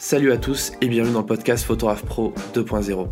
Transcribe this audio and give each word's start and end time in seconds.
Salut 0.00 0.30
à 0.30 0.36
tous 0.36 0.74
et 0.80 0.86
bienvenue 0.86 1.14
dans 1.14 1.22
le 1.22 1.26
podcast 1.26 1.64
Photographe 1.64 2.04
Pro 2.04 2.32
2.0. 2.54 3.08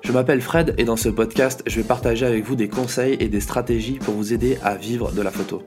Je 0.00 0.12
m'appelle 0.12 0.40
Fred 0.40 0.74
et 0.78 0.84
dans 0.84 0.96
ce 0.96 1.10
podcast, 1.10 1.62
je 1.66 1.76
vais 1.76 1.86
partager 1.86 2.24
avec 2.24 2.46
vous 2.46 2.56
des 2.56 2.70
conseils 2.70 3.18
et 3.20 3.28
des 3.28 3.42
stratégies 3.42 3.98
pour 3.98 4.14
vous 4.14 4.32
aider 4.32 4.56
à 4.62 4.74
vivre 4.74 5.12
de 5.12 5.20
la 5.20 5.30
photo. 5.30 5.62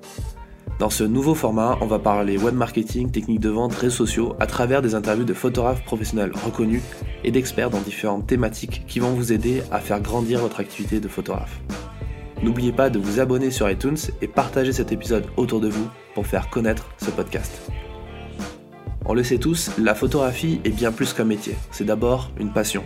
Dans 0.79 0.89
ce 0.89 1.03
nouveau 1.03 1.35
format, 1.35 1.77
on 1.81 1.85
va 1.85 1.99
parler 1.99 2.39
web 2.39 2.55
marketing, 2.55 3.11
techniques 3.11 3.41
de 3.41 3.49
vente, 3.49 3.75
réseaux 3.75 4.07
sociaux 4.07 4.35
à 4.39 4.47
travers 4.47 4.81
des 4.81 4.95
interviews 4.95 5.23
de 5.23 5.35
photographes 5.35 5.85
professionnels 5.85 6.31
reconnus 6.43 6.81
et 7.23 7.29
d'experts 7.29 7.69
dans 7.69 7.81
différentes 7.81 8.25
thématiques 8.25 8.85
qui 8.87 8.99
vont 8.99 9.11
vous 9.11 9.33
aider 9.33 9.61
à 9.71 9.79
faire 9.79 10.01
grandir 10.01 10.39
votre 10.39 10.59
activité 10.59 10.99
de 10.99 11.07
photographe. 11.07 11.61
N'oubliez 12.41 12.71
pas 12.71 12.89
de 12.89 12.97
vous 12.97 13.19
abonner 13.19 13.51
sur 13.51 13.69
iTunes 13.69 13.97
et 14.23 14.27
partager 14.27 14.73
cet 14.73 14.91
épisode 14.91 15.27
autour 15.37 15.59
de 15.59 15.69
vous 15.69 15.87
pour 16.15 16.25
faire 16.25 16.49
connaître 16.49 16.89
ce 16.97 17.11
podcast. 17.11 17.61
On 19.07 19.13
le 19.13 19.23
sait 19.23 19.37
tous, 19.37 19.69
la 19.77 19.93
photographie 19.93 20.59
est 20.63 20.71
bien 20.71 20.91
plus 20.91 21.13
qu'un 21.13 21.25
métier, 21.25 21.55
c'est 21.69 21.83
d'abord 21.83 22.31
une 22.39 22.51
passion. 22.51 22.83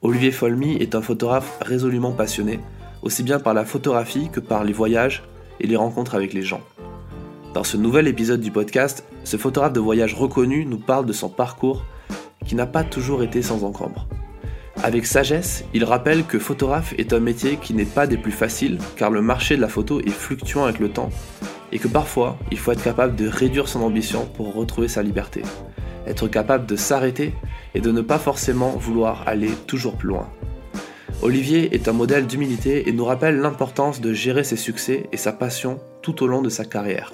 Olivier 0.00 0.32
Folmy 0.32 0.76
est 0.76 0.94
un 0.94 1.02
photographe 1.02 1.58
résolument 1.60 2.12
passionné, 2.12 2.60
aussi 3.02 3.22
bien 3.22 3.38
par 3.38 3.52
la 3.52 3.66
photographie 3.66 4.30
que 4.32 4.40
par 4.40 4.64
les 4.64 4.72
voyages 4.72 5.22
et 5.60 5.66
les 5.66 5.76
rencontres 5.76 6.14
avec 6.14 6.32
les 6.32 6.42
gens. 6.42 6.62
Dans 7.52 7.62
ce 7.62 7.76
nouvel 7.76 8.08
épisode 8.08 8.40
du 8.40 8.50
podcast, 8.50 9.04
ce 9.24 9.36
photographe 9.36 9.74
de 9.74 9.80
voyage 9.80 10.14
reconnu 10.14 10.64
nous 10.64 10.78
parle 10.78 11.04
de 11.04 11.12
son 11.12 11.28
parcours 11.28 11.84
qui 12.46 12.54
n'a 12.54 12.66
pas 12.66 12.82
toujours 12.82 13.22
été 13.22 13.42
sans 13.42 13.64
encombre. 13.64 14.08
Avec 14.82 15.06
sagesse, 15.06 15.64
il 15.72 15.84
rappelle 15.84 16.24
que 16.24 16.38
photographe 16.38 16.94
est 16.98 17.12
un 17.12 17.20
métier 17.20 17.56
qui 17.56 17.74
n'est 17.74 17.84
pas 17.84 18.06
des 18.06 18.16
plus 18.16 18.32
faciles 18.32 18.78
car 18.96 19.10
le 19.10 19.22
marché 19.22 19.56
de 19.56 19.60
la 19.60 19.68
photo 19.68 20.00
est 20.00 20.10
fluctuant 20.10 20.64
avec 20.64 20.78
le 20.78 20.90
temps 20.90 21.10
et 21.72 21.78
que 21.78 21.88
parfois 21.88 22.36
il 22.50 22.58
faut 22.58 22.72
être 22.72 22.82
capable 22.82 23.16
de 23.16 23.28
réduire 23.28 23.68
son 23.68 23.82
ambition 23.82 24.26
pour 24.36 24.52
retrouver 24.52 24.88
sa 24.88 25.02
liberté, 25.02 25.42
être 26.06 26.28
capable 26.28 26.66
de 26.66 26.76
s'arrêter 26.76 27.34
et 27.74 27.80
de 27.80 27.92
ne 27.92 28.00
pas 28.00 28.18
forcément 28.18 28.70
vouloir 28.70 29.22
aller 29.26 29.50
toujours 29.66 29.96
plus 29.96 30.08
loin. 30.08 30.28
Olivier 31.22 31.74
est 31.74 31.88
un 31.88 31.92
modèle 31.92 32.26
d'humilité 32.26 32.88
et 32.88 32.92
nous 32.92 33.04
rappelle 33.04 33.38
l'importance 33.38 34.00
de 34.00 34.12
gérer 34.12 34.44
ses 34.44 34.56
succès 34.56 35.08
et 35.12 35.16
sa 35.16 35.32
passion 35.32 35.78
tout 36.02 36.22
au 36.22 36.26
long 36.26 36.42
de 36.42 36.50
sa 36.50 36.64
carrière. 36.64 37.12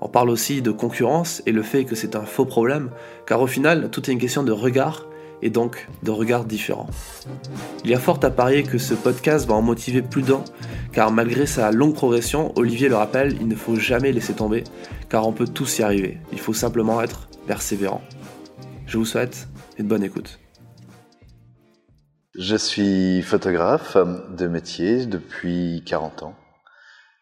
On 0.00 0.08
parle 0.08 0.30
aussi 0.30 0.62
de 0.62 0.70
concurrence 0.70 1.42
et 1.46 1.52
le 1.52 1.62
fait 1.62 1.84
que 1.84 1.94
c'est 1.94 2.16
un 2.16 2.24
faux 2.24 2.44
problème, 2.44 2.90
car 3.26 3.40
au 3.40 3.46
final, 3.46 3.90
tout 3.90 4.08
est 4.08 4.12
une 4.12 4.18
question 4.18 4.42
de 4.42 4.52
regard 4.52 5.06
et 5.42 5.50
donc 5.50 5.88
de 6.02 6.10
regard 6.10 6.44
différents. 6.44 6.88
Il 7.84 7.90
y 7.90 7.94
a 7.94 7.98
fort 7.98 8.20
à 8.22 8.30
parier 8.30 8.62
que 8.62 8.78
ce 8.78 8.94
podcast 8.94 9.46
va 9.46 9.54
en 9.54 9.62
motiver 9.62 10.02
plus 10.02 10.22
d'un, 10.22 10.42
car 10.92 11.10
malgré 11.10 11.46
sa 11.46 11.70
longue 11.70 11.94
progression, 11.94 12.52
Olivier 12.56 12.88
le 12.88 12.96
rappelle, 12.96 13.36
il 13.40 13.48
ne 13.48 13.54
faut 13.54 13.76
jamais 13.76 14.12
laisser 14.12 14.34
tomber, 14.34 14.64
car 15.08 15.26
on 15.26 15.32
peut 15.32 15.48
tous 15.48 15.78
y 15.78 15.82
arriver. 15.82 16.18
Il 16.32 16.40
faut 16.40 16.54
simplement 16.54 17.00
être 17.02 17.28
persévérant. 17.46 18.02
Je 18.86 18.98
vous 18.98 19.04
souhaite 19.04 19.48
une 19.78 19.86
bonne 19.86 20.02
écoute. 20.02 20.38
Je 22.38 22.56
suis 22.56 23.22
photographe 23.22 23.96
de 23.96 24.46
métier 24.46 25.06
depuis 25.06 25.82
40 25.86 26.22
ans 26.22 26.34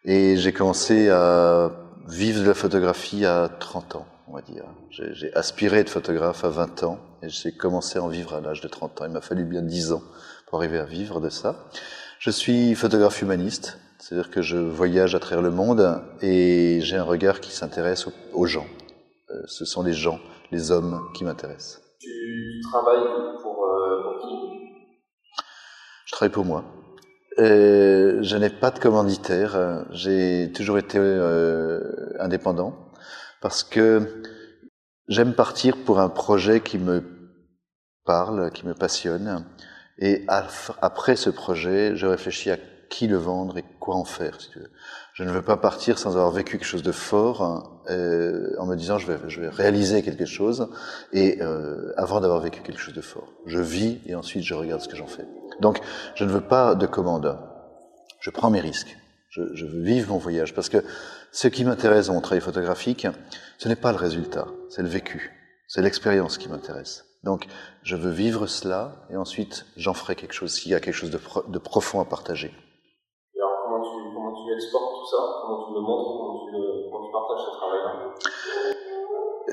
et 0.03 0.35
j'ai 0.35 0.51
commencé 0.51 1.09
à 1.09 1.71
vivre 2.07 2.41
de 2.41 2.47
la 2.47 2.53
photographie 2.53 3.25
à 3.25 3.49
30 3.59 3.95
ans, 3.95 4.05
on 4.27 4.33
va 4.33 4.41
dire. 4.41 4.65
J'ai 4.89 5.33
aspiré 5.33 5.79
être 5.79 5.89
photographe 5.89 6.43
à 6.43 6.49
20 6.49 6.83
ans 6.83 6.99
et 7.21 7.29
j'ai 7.29 7.51
commencé 7.51 7.99
à 7.99 8.03
en 8.03 8.07
vivre 8.07 8.33
à 8.33 8.41
l'âge 8.41 8.61
de 8.61 8.67
30 8.67 9.01
ans. 9.01 9.05
Il 9.05 9.11
m'a 9.11 9.21
fallu 9.21 9.45
bien 9.45 9.61
10 9.61 9.93
ans 9.93 10.01
pour 10.47 10.59
arriver 10.59 10.79
à 10.79 10.85
vivre 10.85 11.19
de 11.19 11.29
ça. 11.29 11.67
Je 12.19 12.31
suis 12.31 12.75
photographe 12.75 13.21
humaniste, 13.21 13.79
c'est-à-dire 13.99 14.31
que 14.31 14.41
je 14.41 14.57
voyage 14.57 15.15
à 15.15 15.19
travers 15.19 15.41
le 15.41 15.51
monde 15.51 16.01
et 16.21 16.79
j'ai 16.81 16.97
un 16.97 17.03
regard 17.03 17.39
qui 17.39 17.51
s'intéresse 17.51 18.07
aux 18.33 18.45
gens. 18.45 18.67
Euh, 19.29 19.41
ce 19.47 19.65
sont 19.65 19.83
les 19.83 19.93
gens, 19.93 20.19
les 20.51 20.71
hommes 20.71 21.01
qui 21.13 21.23
m'intéressent. 21.23 21.81
Tu 21.99 22.61
travailles 22.71 23.07
pour, 23.41 23.65
euh, 23.65 24.03
pour 24.03 24.21
qui? 24.21 24.35
Je 26.05 26.11
travaille 26.11 26.31
pour 26.31 26.45
moi. 26.45 26.63
Euh, 27.37 28.19
je 28.21 28.37
n'ai 28.37 28.49
pas 28.49 28.71
de 28.71 28.79
commanditaire. 28.79 29.85
J'ai 29.91 30.51
toujours 30.53 30.77
été 30.77 30.97
euh, 30.99 31.81
indépendant 32.19 32.84
parce 33.41 33.63
que 33.63 34.23
j'aime 35.07 35.33
partir 35.33 35.77
pour 35.83 35.99
un 35.99 36.09
projet 36.09 36.61
qui 36.61 36.77
me 36.77 37.03
parle, 38.05 38.51
qui 38.51 38.65
me 38.65 38.73
passionne. 38.73 39.45
Et 39.97 40.25
après 40.27 41.15
ce 41.15 41.29
projet, 41.29 41.95
je 41.95 42.05
réfléchis 42.05 42.51
à 42.51 42.57
qui 42.89 43.07
le 43.07 43.17
vendre 43.17 43.57
et 43.57 43.65
quoi 43.79 43.95
en 43.95 44.05
faire. 44.05 44.39
Si 44.39 44.49
tu 44.51 44.59
veux. 44.59 44.71
Je 45.13 45.23
ne 45.23 45.31
veux 45.31 45.41
pas 45.41 45.57
partir 45.57 45.97
sans 45.97 46.11
avoir 46.11 46.31
vécu 46.31 46.57
quelque 46.57 46.67
chose 46.67 46.83
de 46.83 46.91
fort, 46.91 47.81
euh, 47.89 48.55
en 48.59 48.65
me 48.65 48.75
disant 48.75 48.97
je 48.97 49.11
vais, 49.11 49.17
je 49.27 49.41
vais 49.41 49.49
réaliser 49.49 50.01
quelque 50.01 50.25
chose, 50.25 50.69
et 51.13 51.41
euh, 51.41 51.93
avant 51.97 52.19
d'avoir 52.19 52.39
vécu 52.39 52.61
quelque 52.61 52.79
chose 52.79 52.93
de 52.93 53.01
fort. 53.01 53.27
Je 53.45 53.59
vis 53.59 53.99
et 54.05 54.15
ensuite 54.15 54.43
je 54.43 54.53
regarde 54.53 54.81
ce 54.81 54.87
que 54.87 54.95
j'en 54.95 55.07
fais. 55.07 55.25
Donc 55.61 55.79
je 56.15 56.25
ne 56.25 56.31
veux 56.31 56.41
pas 56.41 56.75
de 56.75 56.85
commande. 56.85 57.37
Je 58.19 58.29
prends 58.29 58.49
mes 58.49 58.61
risques. 58.61 58.97
Je, 59.29 59.41
je 59.53 59.65
veux 59.65 59.81
vivre 59.81 60.09
mon 60.09 60.17
voyage 60.17 60.53
parce 60.53 60.69
que 60.69 60.83
ce 61.35 61.49
qui 61.49 61.65
m'intéresse 61.65 62.07
dans 62.07 62.13
mon 62.13 62.21
travail 62.21 62.39
photographique, 62.39 63.07
ce 63.57 63.67
n'est 63.67 63.75
pas 63.75 63.91
le 63.91 63.97
résultat, 63.97 64.47
c'est 64.69 64.81
le 64.81 64.87
vécu, 64.87 65.33
c'est 65.67 65.81
l'expérience 65.81 66.37
qui 66.37 66.47
m'intéresse. 66.47 67.03
Donc, 67.25 67.47
je 67.83 67.97
veux 67.97 68.09
vivre 68.11 68.47
cela 68.47 69.05
et 69.09 69.17
ensuite 69.17 69.65
j'en 69.75 69.93
ferai 69.93 70.15
quelque 70.15 70.31
chose 70.31 70.53
s'il 70.53 70.71
y 70.71 70.75
a 70.75 70.79
quelque 70.79 70.93
chose 70.93 71.11
de, 71.11 71.17
pro 71.17 71.43
de 71.45 71.59
profond 71.59 71.99
à 71.99 72.05
partager. 72.05 72.47
Et 73.35 73.39
alors, 73.41 73.51
comment 73.65 73.83
tu, 73.83 74.13
comment 74.13 74.31
tu 74.31 74.53
exportes 74.53 74.93
tout 74.93 75.07
ça? 75.11 75.17
Comment 75.41 75.67
tu 75.67 75.73
le 75.73 75.81
montres? 75.81 76.09
Comment 76.17 76.45
tu, 76.45 76.51
le, 76.53 76.89
comment 76.89 77.05
tu 77.05 77.11
partages 77.11 77.45
ce 77.45 77.51
travail-là? 77.57 77.91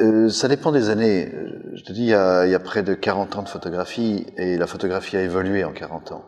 Euh, 0.02 0.28
Ça 0.28 0.46
dépend 0.46 0.70
des 0.70 0.88
années. 0.88 1.32
Je 1.74 1.82
te 1.82 1.92
dis, 1.92 2.02
il 2.02 2.10
y, 2.10 2.14
a, 2.14 2.46
il 2.46 2.52
y, 2.52 2.54
a, 2.54 2.60
près 2.60 2.84
de 2.84 2.94
40 2.94 3.38
ans 3.38 3.42
de 3.42 3.48
photographie 3.48 4.24
et 4.36 4.56
la 4.56 4.68
photographie 4.68 5.16
a 5.16 5.22
évolué 5.22 5.64
en 5.64 5.72
40 5.72 6.12
ans. 6.12 6.22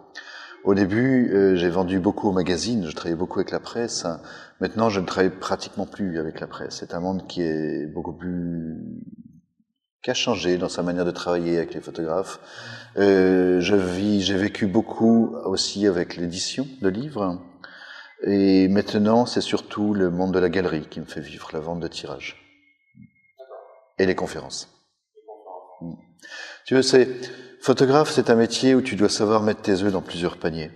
Au 0.64 0.74
début, 0.74 1.30
euh, 1.30 1.56
j'ai 1.56 1.68
vendu 1.68 1.98
beaucoup 2.00 2.30
aux 2.30 2.32
magazines, 2.32 2.86
je 2.88 2.94
travaillais 2.94 3.16
beaucoup 3.16 3.38
avec 3.38 3.50
la 3.50 3.60
presse. 3.60 4.06
Maintenant, 4.60 4.88
je 4.88 4.98
ne 4.98 5.04
travaille 5.04 5.30
pratiquement 5.30 5.84
plus 5.84 6.18
avec 6.18 6.40
la 6.40 6.46
presse. 6.46 6.76
C'est 6.80 6.94
un 6.94 7.00
monde 7.00 7.26
qui 7.26 7.42
est 7.42 7.86
beaucoup 7.86 8.14
plus 8.14 8.78
qui 10.02 10.10
a 10.10 10.14
changé 10.14 10.56
dans 10.58 10.68
sa 10.68 10.82
manière 10.82 11.04
de 11.04 11.10
travailler 11.10 11.58
avec 11.58 11.74
les 11.74 11.80
photographes. 11.80 12.38
Euh, 12.96 13.60
je 13.60 13.74
vis, 13.74 14.22
j'ai 14.22 14.36
vécu 14.36 14.66
beaucoup 14.66 15.34
aussi 15.44 15.86
avec 15.86 16.16
l'édition 16.16 16.66
de 16.80 16.88
livres. 16.88 17.42
Et 18.22 18.68
maintenant, 18.68 19.26
c'est 19.26 19.42
surtout 19.42 19.92
le 19.92 20.10
monde 20.10 20.32
de 20.32 20.38
la 20.38 20.48
galerie 20.48 20.86
qui 20.88 21.00
me 21.00 21.06
fait 21.06 21.20
vivre, 21.20 21.50
la 21.52 21.60
vente 21.60 21.80
de 21.80 21.88
tirages. 21.88 22.36
Et 23.98 24.06
les 24.06 24.14
conférences. 24.14 24.68
Mm. 25.82 25.94
Tu 26.66 26.74
veux, 26.74 26.82
c'est, 26.82 27.08
photographe, 27.64 28.10
c'est 28.10 28.28
un 28.28 28.34
métier 28.34 28.74
où 28.74 28.82
tu 28.82 28.94
dois 28.94 29.08
savoir 29.08 29.42
mettre 29.42 29.62
tes 29.62 29.82
œufs 29.82 29.90
dans 29.90 30.02
plusieurs 30.02 30.36
paniers. 30.36 30.70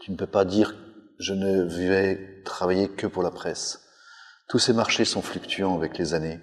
Tu 0.00 0.12
ne 0.12 0.16
peux 0.16 0.26
pas 0.26 0.44
dire, 0.44 0.74
je 1.18 1.32
ne 1.32 1.62
vais 1.62 2.42
travailler 2.44 2.90
que 2.90 3.06
pour 3.06 3.22
la 3.22 3.30
presse. 3.30 3.80
Tous 4.46 4.58
ces 4.58 4.74
marchés 4.74 5.06
sont 5.06 5.22
fluctuants 5.22 5.74
avec 5.74 5.96
les 5.96 6.12
années. 6.12 6.38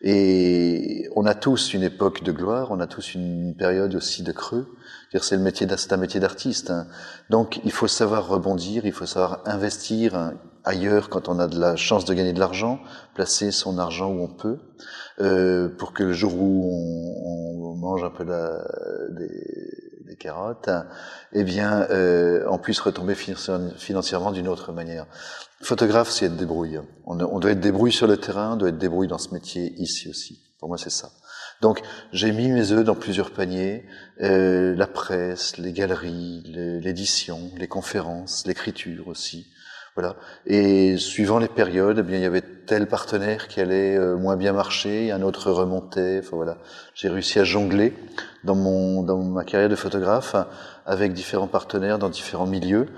Et 0.00 1.08
on 1.16 1.26
a 1.26 1.34
tous 1.34 1.74
une 1.74 1.82
époque 1.82 2.22
de 2.22 2.30
gloire, 2.30 2.70
on 2.70 2.78
a 2.78 2.86
tous 2.86 3.16
une 3.16 3.56
période 3.56 3.96
aussi 3.96 4.22
de 4.22 4.30
creux. 4.30 4.73
C'est 5.22 5.36
le 5.36 5.42
métier, 5.42 5.66
c'est 5.76 5.92
un 5.92 5.96
métier 5.96 6.20
d'artiste. 6.20 6.70
Hein. 6.70 6.86
Donc 7.30 7.60
il 7.64 7.72
faut 7.72 7.86
savoir 7.86 8.26
rebondir, 8.26 8.84
il 8.84 8.92
faut 8.92 9.06
savoir 9.06 9.40
investir 9.46 10.16
hein, 10.16 10.34
ailleurs 10.64 11.08
quand 11.08 11.28
on 11.28 11.38
a 11.38 11.46
de 11.46 11.58
la 11.58 11.76
chance 11.76 12.04
de 12.04 12.14
gagner 12.14 12.32
de 12.32 12.40
l'argent, 12.40 12.80
placer 13.14 13.50
son 13.50 13.78
argent 13.78 14.10
où 14.10 14.22
on 14.22 14.28
peut, 14.28 14.58
euh, 15.20 15.68
pour 15.68 15.92
que 15.92 16.02
le 16.02 16.12
jour 16.12 16.34
où 16.34 17.14
on, 17.24 17.76
mange 17.76 18.02
un 18.02 18.10
peu 18.10 18.24
la, 18.24 18.64
des, 19.10 19.28
des, 20.06 20.16
carottes, 20.16 20.70
eh 21.34 21.44
bien, 21.44 21.86
euh, 21.90 22.46
on 22.48 22.56
puisse 22.56 22.80
retomber 22.80 23.14
financièrement 23.14 24.32
d'une 24.32 24.48
autre 24.48 24.72
manière. 24.72 25.06
Photographe, 25.60 26.08
c'est 26.10 26.26
être 26.26 26.36
débrouille. 26.36 26.80
On, 27.04 27.20
on, 27.20 27.38
doit 27.40 27.50
être 27.50 27.60
débrouille 27.60 27.92
sur 27.92 28.06
le 28.06 28.16
terrain, 28.16 28.54
on 28.54 28.56
doit 28.56 28.70
être 28.70 28.78
débrouille 28.78 29.08
dans 29.08 29.18
ce 29.18 29.34
métier 29.34 29.74
ici 29.76 30.08
aussi. 30.08 30.40
Pour 30.58 30.68
moi, 30.68 30.78
c'est 30.78 30.88
ça. 30.88 31.10
Donc, 31.60 31.80
j'ai 32.12 32.32
mis 32.32 32.50
mes 32.50 32.72
œufs 32.72 32.84
dans 32.84 32.94
plusieurs 32.94 33.30
paniers 33.30 33.86
euh, 34.20 34.74
la 34.76 34.86
presse, 34.86 35.56
les 35.56 35.72
galeries, 35.72 36.42
l'édition, 36.44 37.50
les 37.56 37.68
conférences, 37.68 38.46
l'écriture 38.46 39.08
aussi. 39.08 39.46
Voilà. 39.96 40.16
Et 40.46 40.96
suivant 40.98 41.38
les 41.38 41.48
périodes, 41.48 41.98
eh 42.00 42.02
bien, 42.02 42.16
il 42.16 42.22
y 42.22 42.26
avait 42.26 42.42
tel 42.66 42.88
partenaire 42.88 43.46
qui 43.46 43.60
allait 43.60 43.96
euh, 43.96 44.16
moins 44.16 44.36
bien 44.36 44.52
marcher, 44.52 45.12
un 45.12 45.22
autre 45.22 45.52
remontait. 45.52 46.18
Enfin, 46.18 46.36
voilà. 46.36 46.58
J'ai 46.94 47.08
réussi 47.08 47.38
à 47.38 47.44
jongler 47.44 47.94
dans 48.42 48.56
mon 48.56 49.02
dans 49.02 49.22
ma 49.22 49.44
carrière 49.44 49.68
de 49.68 49.76
photographe 49.76 50.34
avec 50.84 51.12
différents 51.12 51.46
partenaires 51.46 51.98
dans 51.98 52.08
différents 52.08 52.46
milieux 52.46 52.88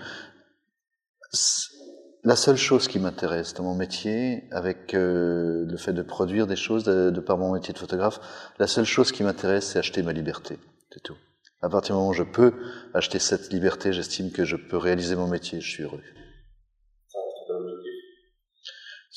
la 2.26 2.34
seule 2.34 2.56
chose 2.56 2.88
qui 2.88 2.98
m'intéresse 2.98 3.54
dans 3.54 3.62
mon 3.62 3.76
métier, 3.76 4.48
avec 4.50 4.94
euh, 4.94 5.64
le 5.64 5.76
fait 5.76 5.92
de 5.92 6.02
produire 6.02 6.48
des 6.48 6.56
choses 6.56 6.82
de, 6.82 7.10
de, 7.10 7.20
par 7.20 7.38
mon 7.38 7.52
métier 7.52 7.72
de 7.72 7.78
photographe, 7.78 8.18
la 8.58 8.66
seule 8.66 8.84
chose 8.84 9.12
qui 9.12 9.22
m'intéresse, 9.22 9.68
c'est 9.68 9.78
acheter 9.78 10.02
ma 10.02 10.12
liberté. 10.12 10.58
C'est 10.92 11.00
tout. 11.04 11.14
À 11.62 11.68
partir 11.68 11.94
du 11.94 11.98
moment 12.00 12.10
où 12.10 12.14
je 12.14 12.24
peux 12.24 12.52
acheter 12.94 13.20
cette 13.20 13.52
liberté, 13.52 13.92
j'estime 13.92 14.32
que 14.32 14.44
je 14.44 14.56
peux 14.56 14.76
réaliser 14.76 15.14
mon 15.14 15.28
métier. 15.28 15.60
Je 15.60 15.70
suis 15.70 15.84
heureux. 15.84 16.02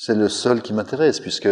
C'est 0.02 0.14
le 0.14 0.30
seul 0.30 0.62
qui 0.62 0.72
m'intéresse, 0.72 1.20
puisque 1.20 1.50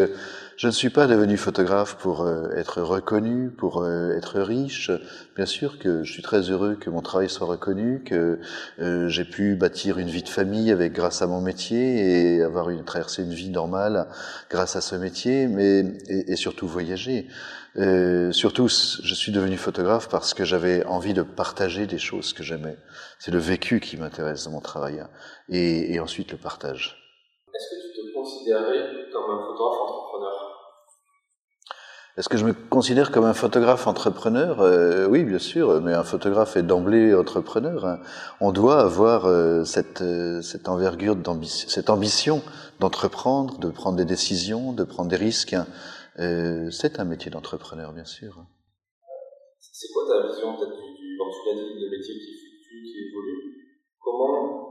je 0.56 0.66
ne 0.68 0.72
suis 0.72 0.88
pas 0.88 1.06
devenu 1.06 1.36
photographe 1.36 1.96
pour 1.96 2.22
euh, 2.22 2.48
être 2.56 2.80
reconnu, 2.80 3.50
pour 3.50 3.82
euh, 3.82 4.16
être 4.16 4.40
riche. 4.40 4.90
Bien 5.36 5.44
sûr 5.44 5.78
que 5.78 6.02
je 6.02 6.10
suis 6.10 6.22
très 6.22 6.48
heureux 6.48 6.74
que 6.74 6.88
mon 6.88 7.02
travail 7.02 7.28
soit 7.28 7.46
reconnu, 7.46 8.02
que 8.04 8.38
euh, 8.80 9.06
j'ai 9.10 9.26
pu 9.26 9.54
bâtir 9.54 9.98
une 9.98 10.08
vie 10.08 10.22
de 10.22 10.30
famille 10.30 10.72
avec 10.72 10.94
grâce 10.94 11.20
à 11.20 11.26
mon 11.26 11.42
métier 11.42 12.38
et 12.38 12.42
avoir 12.42 12.70
une 12.70 12.84
une 13.18 13.34
vie 13.34 13.50
normale 13.50 14.08
grâce 14.48 14.76
à 14.76 14.80
ce 14.80 14.94
métier, 14.94 15.46
mais 15.46 15.84
et, 16.08 16.34
surtout 16.36 16.66
voyager. 16.66 17.28
surtout, 18.30 18.68
je 18.68 19.14
suis 19.14 19.30
devenu 19.30 19.58
photographe 19.58 20.08
parce 20.08 20.32
que 20.32 20.46
j'avais 20.46 20.86
envie 20.86 21.12
de 21.12 21.20
partager 21.22 21.86
des 21.86 21.98
choses 21.98 22.32
que 22.32 22.42
j'aimais. 22.42 22.78
C'est 23.18 23.30
le 23.30 23.40
vécu 23.40 23.78
qui 23.78 23.98
m'intéresse 23.98 24.44
dans 24.44 24.52
mon 24.52 24.62
travail, 24.62 25.04
et, 25.50 25.92
et 25.92 26.00
ensuite 26.00 26.32
le 26.32 26.38
partage. 26.38 26.96
Te 28.28 28.34
considérais 28.34 29.10
comme 29.12 29.30
un 29.30 29.46
photographe 29.46 29.80
entrepreneur 29.80 30.58
est-ce 32.16 32.28
que 32.28 32.36
je 32.36 32.44
me 32.44 32.52
considère 32.52 33.12
comme 33.12 33.26
un 33.26 33.32
photographe 33.32 33.86
entrepreneur? 33.86 34.60
Euh, 34.60 35.06
Oui, 35.06 35.22
bien 35.22 35.38
sûr, 35.38 35.80
mais 35.80 35.94
un 35.94 36.02
photographe 36.02 36.56
est 36.56 36.64
d'emblée 36.64 37.14
entrepreneur. 37.14 37.86
Hein. 37.86 38.00
On 38.40 38.50
doit 38.50 38.80
avoir 38.80 39.26
euh, 39.26 39.62
cette, 39.62 40.02
euh, 40.02 40.42
cette 40.42 40.68
envergure 40.68 41.14
d'ambition, 41.14 41.68
cette 41.68 41.90
ambition 41.90 42.42
d'entreprendre, 42.80 43.60
de 43.60 43.70
prendre 43.70 43.96
des 43.96 44.04
décisions, 44.04 44.72
de 44.72 44.82
prendre 44.82 45.08
des 45.08 45.16
risques. 45.16 45.54
Hein. 45.54 45.68
c'est 46.72 46.98
un 46.98 47.04
métier 47.04 47.30
d'entrepreneur, 47.30 47.92
bien 47.92 48.04
sûr. 48.04 48.44
C'est 49.60 49.86
quoi 49.92 50.02
ta 50.08 50.26
vision 50.26 50.56
peut-être 50.56 50.74
du, 50.74 50.82
du 50.98 51.18
tu 51.18 51.48
l'as 51.48 51.54
dit, 51.54 51.84
le 51.84 51.88
métier 51.88 52.14
qui 52.14 52.34
fluctue, 52.34 52.82
qui 52.82 52.98
évolue 52.98 53.54
Comment 54.02 54.67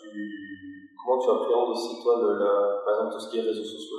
tu 0.00 0.92
comment 1.02 1.18
tu 1.18 1.30
appréhendes 1.30 1.70
aussi 1.70 2.02
toi, 2.02 2.20
le, 2.22 2.38
la, 2.38 2.82
par 2.84 2.94
exemple, 2.94 3.12
tout 3.14 3.20
ce 3.20 3.30
qui 3.30 3.38
est 3.38 3.42
réseaux 3.42 3.64
sociaux? 3.64 3.96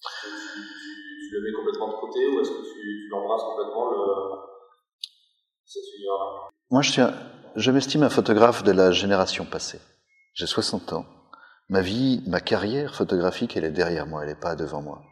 Tu 0.00 1.34
le 1.34 1.42
mets 1.42 1.52
complètement 1.52 1.88
de 1.88 2.00
côté 2.00 2.26
ou 2.28 2.40
est-ce 2.40 2.50
que 2.50 2.62
tu, 2.62 3.08
l'embrasses 3.10 3.42
complètement 3.42 3.90
le, 3.90 3.98
cet 5.64 5.82
univers 5.94 6.50
Moi, 6.70 6.82
je, 6.82 6.90
suis 6.92 7.02
je 7.56 7.70
m'estime 7.70 8.02
un 8.02 8.10
photographe 8.10 8.62
de 8.62 8.72
la 8.72 8.92
génération 8.92 9.44
passée. 9.44 9.80
J'ai 10.34 10.46
60 10.46 10.92
ans. 10.92 11.06
Ma 11.68 11.82
vie, 11.82 12.22
ma 12.26 12.40
carrière 12.40 12.94
photographique, 12.94 13.56
elle 13.56 13.64
est 13.64 13.70
derrière 13.70 14.06
moi, 14.06 14.22
elle 14.22 14.30
n'est 14.30 14.34
pas 14.34 14.56
devant 14.56 14.80
moi. 14.80 15.02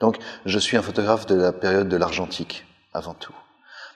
Donc, 0.00 0.18
je 0.44 0.58
suis 0.58 0.76
un 0.76 0.82
photographe 0.82 1.26
de 1.26 1.36
la 1.36 1.52
période 1.52 1.88
de 1.88 1.96
l'argentique, 1.96 2.66
avant 2.92 3.14
tout. 3.14 3.34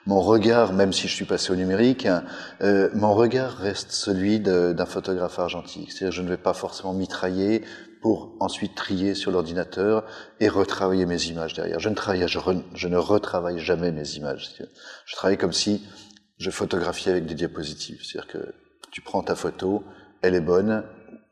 Mon 0.07 0.21
regard, 0.21 0.71
même 0.71 0.93
si 0.93 1.09
je 1.09 1.13
suis 1.13 1.25
passé 1.25 1.51
au 1.51 1.57
numérique, 1.57 2.05
hein, 2.05 2.23
euh, 2.61 2.89
mon 2.93 3.13
regard 3.13 3.57
reste 3.57 3.91
celui 3.91 4.39
d'un 4.39 4.85
photographe 4.85 5.37
argentique. 5.37 5.91
C'est-à-dire, 5.91 6.13
je 6.13 6.21
ne 6.21 6.29
vais 6.29 6.37
pas 6.37 6.53
forcément 6.53 6.93
mitrailler 6.93 7.61
pour 8.01 8.33
ensuite 8.39 8.73
trier 8.73 9.15
sur 9.15 9.31
l'ordinateur 9.31 10.05
et 10.39 10.47
retravailler 10.47 11.05
mes 11.05 11.21
images 11.25 11.55
derrière. 11.55 11.81
Je 11.81 11.89
ne 11.89 11.93
travaille, 11.93 12.25
je, 12.25 12.87
ne 12.87 12.95
retravaille 12.95 13.59
jamais 13.59 13.91
mes 13.91 14.09
images. 14.11 14.55
Je 15.05 15.15
travaille 15.17 15.37
comme 15.37 15.51
si 15.51 15.85
je 16.37 16.51
photographiais 16.51 17.11
avec 17.11 17.25
des 17.25 17.35
diapositives. 17.35 17.99
C'est-à-dire 18.01 18.31
que 18.31 18.53
tu 18.91 19.01
prends 19.01 19.23
ta 19.23 19.35
photo, 19.35 19.83
elle 20.21 20.35
est 20.35 20.41
bonne, 20.41 20.85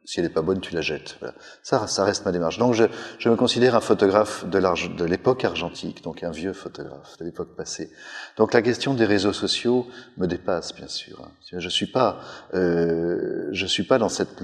si 0.05 0.19
elle 0.19 0.25
n'est 0.25 0.31
pas 0.31 0.41
bonne, 0.41 0.61
tu 0.61 0.73
la 0.73 0.81
jettes. 0.81 1.17
Ça, 1.63 1.87
ça 1.87 2.03
reste 2.03 2.25
ma 2.25 2.31
démarche. 2.31 2.57
Donc, 2.57 2.73
je, 2.73 2.85
je 3.17 3.29
me 3.29 3.35
considère 3.35 3.75
un 3.75 3.81
photographe 3.81 4.45
de, 4.47 5.05
l'époque 5.05 5.43
argentique, 5.43 6.03
donc 6.03 6.23
un 6.23 6.31
vieux 6.31 6.53
photographe 6.53 7.17
de 7.19 7.25
l'époque 7.25 7.55
passée. 7.55 7.91
Donc, 8.37 8.53
la 8.53 8.61
question 8.61 8.93
des 8.93 9.05
réseaux 9.05 9.33
sociaux 9.33 9.87
me 10.17 10.27
dépasse, 10.27 10.73
bien 10.75 10.87
sûr. 10.87 11.29
Je 11.51 11.69
suis 11.69 11.87
pas, 11.87 12.19
euh, 12.53 13.49
je 13.51 13.65
suis 13.65 13.83
pas 13.83 13.97
dans 13.97 14.09
cette 14.09 14.43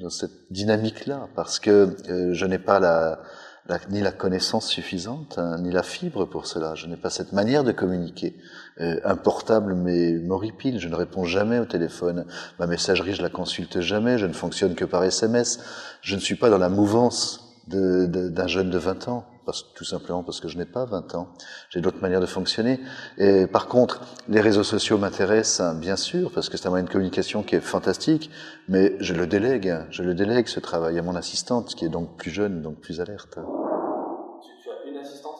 dans 0.00 0.10
cette 0.10 0.50
dynamique-là 0.50 1.28
parce 1.34 1.58
que 1.58 1.96
euh, 2.08 2.32
je 2.32 2.46
n'ai 2.46 2.58
pas 2.58 2.80
la 2.80 3.20
ni 3.90 4.00
la 4.00 4.12
connaissance 4.12 4.66
suffisante, 4.68 5.38
hein, 5.38 5.58
ni 5.60 5.70
la 5.70 5.82
fibre 5.82 6.26
pour 6.26 6.46
cela. 6.46 6.74
Je 6.74 6.86
n'ai 6.86 6.96
pas 6.96 7.10
cette 7.10 7.32
manière 7.32 7.64
de 7.64 7.72
communiquer. 7.72 8.36
Euh, 8.80 9.00
un 9.04 9.16
portable 9.16 9.74
m'horripile, 9.74 10.78
je 10.78 10.88
ne 10.88 10.94
réponds 10.94 11.24
jamais 11.24 11.58
au 11.58 11.64
téléphone. 11.64 12.26
Ma 12.58 12.66
messagerie, 12.66 13.14
je 13.14 13.22
la 13.22 13.30
consulte 13.30 13.80
jamais, 13.80 14.18
je 14.18 14.26
ne 14.26 14.32
fonctionne 14.32 14.74
que 14.74 14.84
par 14.84 15.02
SMS. 15.02 15.60
Je 16.02 16.14
ne 16.14 16.20
suis 16.20 16.34
pas 16.34 16.50
dans 16.50 16.58
la 16.58 16.68
mouvance 16.68 17.56
d'un 17.66 18.46
jeune 18.46 18.68
de 18.68 18.78
20 18.78 19.08
ans, 19.08 19.24
parce, 19.44 19.72
tout 19.74 19.84
simplement 19.84 20.22
parce 20.22 20.40
que 20.40 20.48
je 20.48 20.58
n'ai 20.58 20.64
pas 20.64 20.84
20 20.84 21.14
ans. 21.14 21.28
J'ai 21.70 21.80
d'autres 21.80 22.00
manières 22.00 22.20
de 22.20 22.26
fonctionner. 22.26 22.80
Et 23.18 23.46
par 23.46 23.68
contre, 23.68 24.00
les 24.28 24.40
réseaux 24.40 24.64
sociaux 24.64 24.98
m'intéressent, 24.98 25.74
bien 25.76 25.96
sûr, 25.96 26.30
parce 26.32 26.48
que 26.48 26.56
c'est 26.56 26.66
un 26.66 26.70
moyen 26.70 26.84
de 26.84 26.90
communication 26.90 27.42
qui 27.42 27.56
est 27.56 27.60
fantastique, 27.60 28.30
mais 28.68 28.96
je 29.00 29.14
le 29.14 29.26
délègue, 29.26 29.74
je 29.90 30.02
le 30.02 30.14
délègue 30.14 30.48
ce 30.48 30.60
travail 30.60 30.98
à 30.98 31.02
mon 31.02 31.16
assistante, 31.16 31.74
qui 31.74 31.84
est 31.84 31.90
donc 31.90 32.16
plus 32.16 32.30
jeune, 32.30 32.62
donc 32.62 32.80
plus 32.80 33.00
alerte. 33.00 33.34
Tu, 33.34 34.70
as 34.70 34.90
une 34.90 34.98
assistante? 34.98 35.38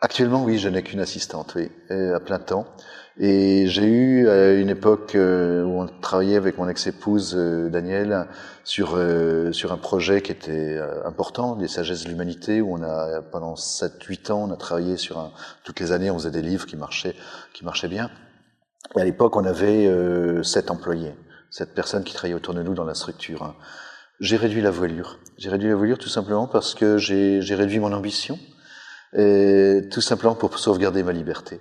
Actuellement, 0.00 0.44
oui, 0.44 0.58
je 0.58 0.68
n'ai 0.68 0.82
qu'une 0.82 1.00
assistante, 1.00 1.54
oui, 1.56 1.70
à 1.90 2.20
plein 2.20 2.38
temps. 2.38 2.66
Et 3.20 3.68
j'ai 3.68 3.84
eu 3.84 4.28
à 4.28 4.54
une 4.54 4.70
époque 4.70 5.14
euh, 5.14 5.62
où 5.62 5.80
on 5.80 5.86
travaillait 5.86 6.36
avec 6.36 6.58
mon 6.58 6.68
ex-épouse 6.68 7.36
euh, 7.36 7.68
Daniel 7.68 8.26
sur 8.64 8.94
euh, 8.96 9.52
sur 9.52 9.70
un 9.72 9.76
projet 9.76 10.20
qui 10.20 10.32
était 10.32 10.80
important, 11.04 11.56
les 11.60 11.68
sagesses 11.68 12.02
de 12.04 12.08
l'humanité, 12.08 12.60
où 12.60 12.74
on 12.74 12.82
a 12.82 13.22
pendant 13.22 13.54
7-8 13.54 14.32
ans, 14.32 14.48
on 14.48 14.52
a 14.52 14.56
travaillé 14.56 14.96
sur 14.96 15.18
un, 15.18 15.30
toutes 15.62 15.78
les 15.78 15.92
années, 15.92 16.10
on 16.10 16.18
faisait 16.18 16.32
des 16.32 16.42
livres 16.42 16.66
qui 16.66 16.76
marchaient 16.76 17.14
qui 17.52 17.64
marchaient 17.64 17.88
bien. 17.88 18.10
Et 18.96 19.00
à 19.00 19.04
l'époque, 19.04 19.36
on 19.36 19.44
avait 19.44 19.88
sept 20.42 20.70
employés, 20.72 21.14
sept 21.50 21.72
personnes 21.72 22.02
qui 22.02 22.14
travaillaient 22.14 22.34
autour 22.34 22.54
de 22.54 22.62
nous 22.62 22.74
dans 22.74 22.84
la 22.84 22.94
structure. 22.94 23.44
Hein. 23.44 23.54
J'ai 24.20 24.36
réduit 24.36 24.60
la 24.60 24.70
voilure. 24.70 25.18
J'ai 25.38 25.50
réduit 25.50 25.68
la 25.68 25.76
voilure 25.76 25.98
tout 25.98 26.08
simplement 26.08 26.48
parce 26.48 26.74
que 26.74 26.98
j'ai 26.98 27.54
réduit 27.54 27.78
mon 27.78 27.92
ambition, 27.92 28.38
et 29.16 29.82
tout 29.92 30.00
simplement 30.00 30.34
pour 30.34 30.58
sauvegarder 30.58 31.02
ma 31.04 31.12
liberté. 31.12 31.60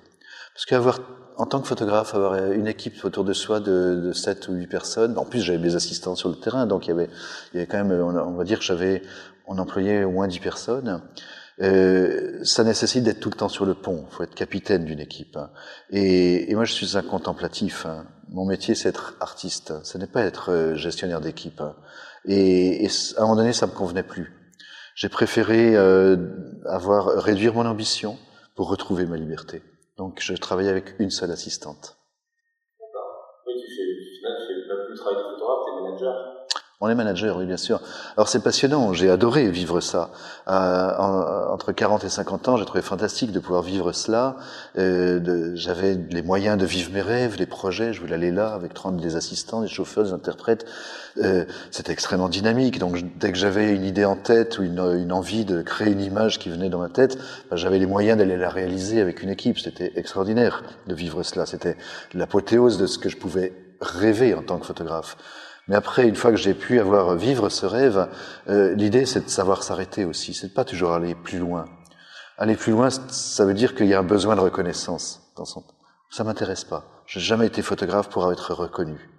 Parce 0.54 0.66
qu'avoir 0.66 1.00
en 1.38 1.46
tant 1.46 1.62
que 1.62 1.68
photographe, 1.68 2.16
avoir 2.16 2.52
une 2.52 2.68
équipe 2.68 3.04
autour 3.06 3.24
de 3.24 3.34
soi 3.34 3.60
de, 3.60 4.02
de 4.04 4.14
7 4.14 4.48
ou 4.50 4.54
8 4.54 4.68
personnes. 4.68 5.18
En 5.18 5.26
plus, 5.26 5.42
j'avais 5.42 5.60
mes 5.60 5.76
assistants 5.76 6.16
sur 6.16 6.30
le 6.30 6.36
terrain, 6.36 6.66
donc 6.66 6.86
il 6.88 6.90
y 6.90 6.94
avait, 6.94 7.10
il 7.54 7.58
y 7.58 7.60
avait 7.60 7.68
quand 7.68 7.84
même, 7.84 7.92
on 7.92 8.34
va 8.34 8.44
dire 8.44 8.60
que 8.60 8.66
j'avais, 8.66 9.02
on 9.48 9.58
employait 9.58 10.04
au 10.04 10.12
moins 10.12 10.28
10 10.28 10.40
personnes. 10.40 11.02
Euh, 11.62 12.44
ça 12.44 12.64
nécessite 12.64 13.04
d'être 13.04 13.20
tout 13.20 13.30
le 13.30 13.36
temps 13.36 13.50
sur 13.50 13.66
le 13.66 13.76
pont. 13.76 14.06
Il 14.10 14.14
faut 14.14 14.24
être 14.24 14.36
capitaine 14.36 14.86
d'une 14.86 15.00
équipe. 15.00 15.38
Hein. 15.38 15.52
Et, 15.92 16.52
et, 16.52 16.56
moi, 16.56 16.66
je 16.66 16.74
suis 16.74 16.98
un 16.98 17.04
contemplatif. 17.04 17.86
Hein. 17.86 18.06
Mon 18.30 18.46
métier, 18.46 18.76
c'est 18.76 18.90
être 18.90 19.16
artiste. 19.20 19.74
Ce 19.84 19.98
n'est 19.98 20.08
pas 20.08 20.24
être 20.24 20.52
euh, 20.52 20.76
gestionnaire 20.76 21.22
d'équipe. 21.22 21.62
Hein. 21.62 21.76
Et, 22.26 22.86
et, 22.86 22.88
à 23.18 23.20
un 23.20 23.24
moment 23.24 23.36
donné, 23.36 23.54
ça 23.54 23.68
me 23.68 23.72
convenait 23.72 24.04
plus. 24.04 24.34
J'ai 24.96 25.10
préféré 25.10 25.76
euh, 25.76 26.18
avoir 26.66 27.08
réduire 27.08 27.54
mon 27.54 27.66
ambition 27.66 28.18
pour 28.56 28.70
retrouver 28.70 29.06
ma 29.06 29.18
liberté. 29.18 29.64
Donc 29.98 30.20
je 30.22 30.34
travaillais 30.34 30.70
avec 30.70 31.00
une 31.00 31.12
seule 31.12 31.32
assistante. 31.32 31.98
Oui, 33.46 33.54
tu 33.62 33.68
fais, 33.68 33.84
tu 33.84 34.22
fais 34.22 34.68
même 34.68 34.86
plus 34.88 34.96
travail 34.98 35.18
de 35.18 35.30
photographe, 35.30 35.66
tu 35.66 35.72
es 35.72 35.84
manager. 35.84 36.43
On 36.82 36.90
est 36.90 36.96
manager, 36.96 37.38
oui, 37.38 37.46
bien 37.46 37.56
sûr. 37.56 37.80
Alors 38.18 38.28
c'est 38.28 38.44
passionnant, 38.44 38.92
j'ai 38.92 39.10
adoré 39.10 39.50
vivre 39.50 39.80
ça. 39.80 40.12
Euh, 40.50 40.98
entre 40.98 41.72
40 41.72 42.04
et 42.04 42.10
50 42.10 42.50
ans, 42.50 42.58
j'ai 42.58 42.66
trouvé 42.66 42.82
fantastique 42.82 43.32
de 43.32 43.40
pouvoir 43.40 43.62
vivre 43.62 43.94
cela. 43.94 44.36
Euh, 44.78 45.54
J'avais 45.56 45.98
les 46.10 46.22
moyens 46.22 46.58
de 46.58 46.66
vivre 46.66 46.92
mes 46.92 47.02
rêves, 47.02 47.38
les 47.38 47.46
projets. 47.46 47.94
Je 47.94 48.02
voulais 48.02 48.16
aller 48.16 48.32
là 48.32 48.54
avec 48.54 48.74
30 48.74 48.98
des 48.98 49.16
assistants, 49.16 49.62
des 49.62 49.70
chauffeurs, 49.70 50.04
des 50.04 50.12
interprètes. 50.12 50.66
Euh, 51.20 51.46
C'était 51.72 51.94
extrêmement 51.94 52.28
dynamique. 52.28 52.80
Donc 52.80 53.02
dès 53.18 53.32
que 53.32 53.38
j'avais 53.38 53.74
une 53.74 53.86
idée 53.86 54.04
en 54.04 54.18
tête 54.18 54.58
ou 54.58 54.64
une, 54.64 55.12
envie 55.14 55.46
de 55.46 55.62
créer 55.62 55.92
une 55.92 56.02
image 56.02 56.38
qui 56.38 56.50
venait 56.50 56.70
dans 56.70 56.80
ma 56.80 56.90
tête, 56.90 57.18
ben, 57.50 57.56
j'avais 57.56 57.80
les 57.80 57.86
moyens 57.86 58.18
d'aller 58.18 58.36
la 58.36 58.50
réaliser 58.50 59.00
avec 59.00 59.24
une 59.24 59.30
équipe. 59.30 59.58
C'était 59.58 59.94
extraordinaire 59.96 60.64
de 60.88 60.96
vivre 60.96 61.24
cela. 61.24 61.46
C'était 61.46 61.78
l'apothéose 62.14 62.78
de 62.78 62.88
ce 62.88 62.98
que 62.98 63.08
je 63.08 63.16
pouvais 63.16 63.54
rêver 63.80 64.34
en 64.34 64.42
tant 64.42 64.58
que 64.58 64.66
photographe. 64.66 65.16
Mais 65.68 65.76
après, 65.76 66.08
une 66.08 66.16
fois 66.16 66.32
que 66.32 66.38
j'ai 66.38 66.54
pu 66.54 66.80
avoir 66.80 67.16
vivre 67.16 67.50
ce 67.50 67.66
rêve, 67.66 68.08
euh, 68.50 68.74
l'idée 68.76 69.06
c'est 69.06 69.26
de 69.26 69.30
savoir 69.30 69.64
s'arrêter 69.64 70.06
aussi. 70.06 70.34
C'est 70.34 70.48
de 70.50 70.54
pas 70.54 70.66
toujours 70.66 70.94
aller 70.94 71.16
plus 71.16 71.40
loin. 71.40 71.66
Aller 72.38 72.56
plus 72.56 72.72
loin, 72.72 72.90
ça 72.90 73.46
veut 73.46 73.54
dire 73.54 73.76
qu'il 73.76 73.88
y 73.88 73.94
a 73.94 74.00
un 74.00 74.04
besoin 74.04 74.36
de 74.36 74.42
reconnaissance. 74.42 75.22
Dans 75.38 75.46
son... 75.46 75.64
Ça 76.10 76.24
m'intéresse 76.24 76.64
pas. 76.64 77.04
J'ai 77.08 77.20
jamais 77.20 77.48
été 77.48 77.62
photographe 77.62 78.10
pour 78.10 78.32
être 78.32 78.54
reconnu. 78.54 79.10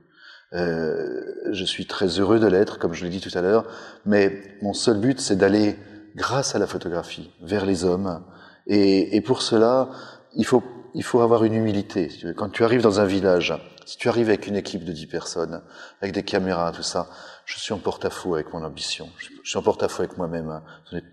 Euh, 0.53 1.23
je 1.51 1.65
suis 1.65 1.87
très 1.87 2.07
heureux 2.21 2.39
de 2.39 2.47
l'être, 2.47 2.79
comme 2.79 2.95
je 2.95 3.05
l'ai 3.05 3.11
dit 3.11 3.21
tout 3.21 3.37
à 3.37 3.41
l'heure, 3.41 3.65
mais 4.07 4.57
mon 4.63 4.73
seul 4.73 4.99
but, 4.99 5.21
c'est 5.21 5.37
d'aller, 5.37 5.77
grâce 6.15 6.55
à 6.55 6.59
la 6.59 6.67
photographie, 6.67 7.33
vers 7.43 7.67
les 7.67 7.85
hommes. 7.85 8.25
Et, 8.67 9.17
et 9.17 9.21
pour 9.21 9.43
cela, 9.43 9.89
il 10.35 10.47
faut, 10.47 10.63
il 10.95 11.03
faut 11.03 11.21
avoir 11.21 11.45
une 11.45 11.55
humilité. 11.55 12.11
Quand 12.37 12.51
tu 12.51 12.65
arrives 12.65 12.83
dans 12.83 13.01
un 13.01 13.05
village, 13.05 13.53
si 13.85 13.97
tu 13.97 14.09
arrives 14.09 14.29
avec 14.29 14.47
une 14.47 14.57
équipe 14.57 14.85
de 14.85 14.93
dix 14.93 15.07
personnes, 15.07 15.61
avec 16.01 16.15
des 16.15 16.23
caméras, 16.23 16.73
tout 16.73 16.83
ça, 16.83 17.09
je 17.45 17.59
suis 17.59 17.75
en 17.75 17.79
porte-à-faux 17.79 18.35
avec 18.35 18.53
mon 18.53 18.65
ambition. 18.65 19.09
Je 19.43 19.51
suis 19.51 19.59
en 19.59 19.63
porte-à-faux 19.63 20.03
avec 20.03 20.17
moi-même. 20.17 20.51
Hein. 20.51 20.63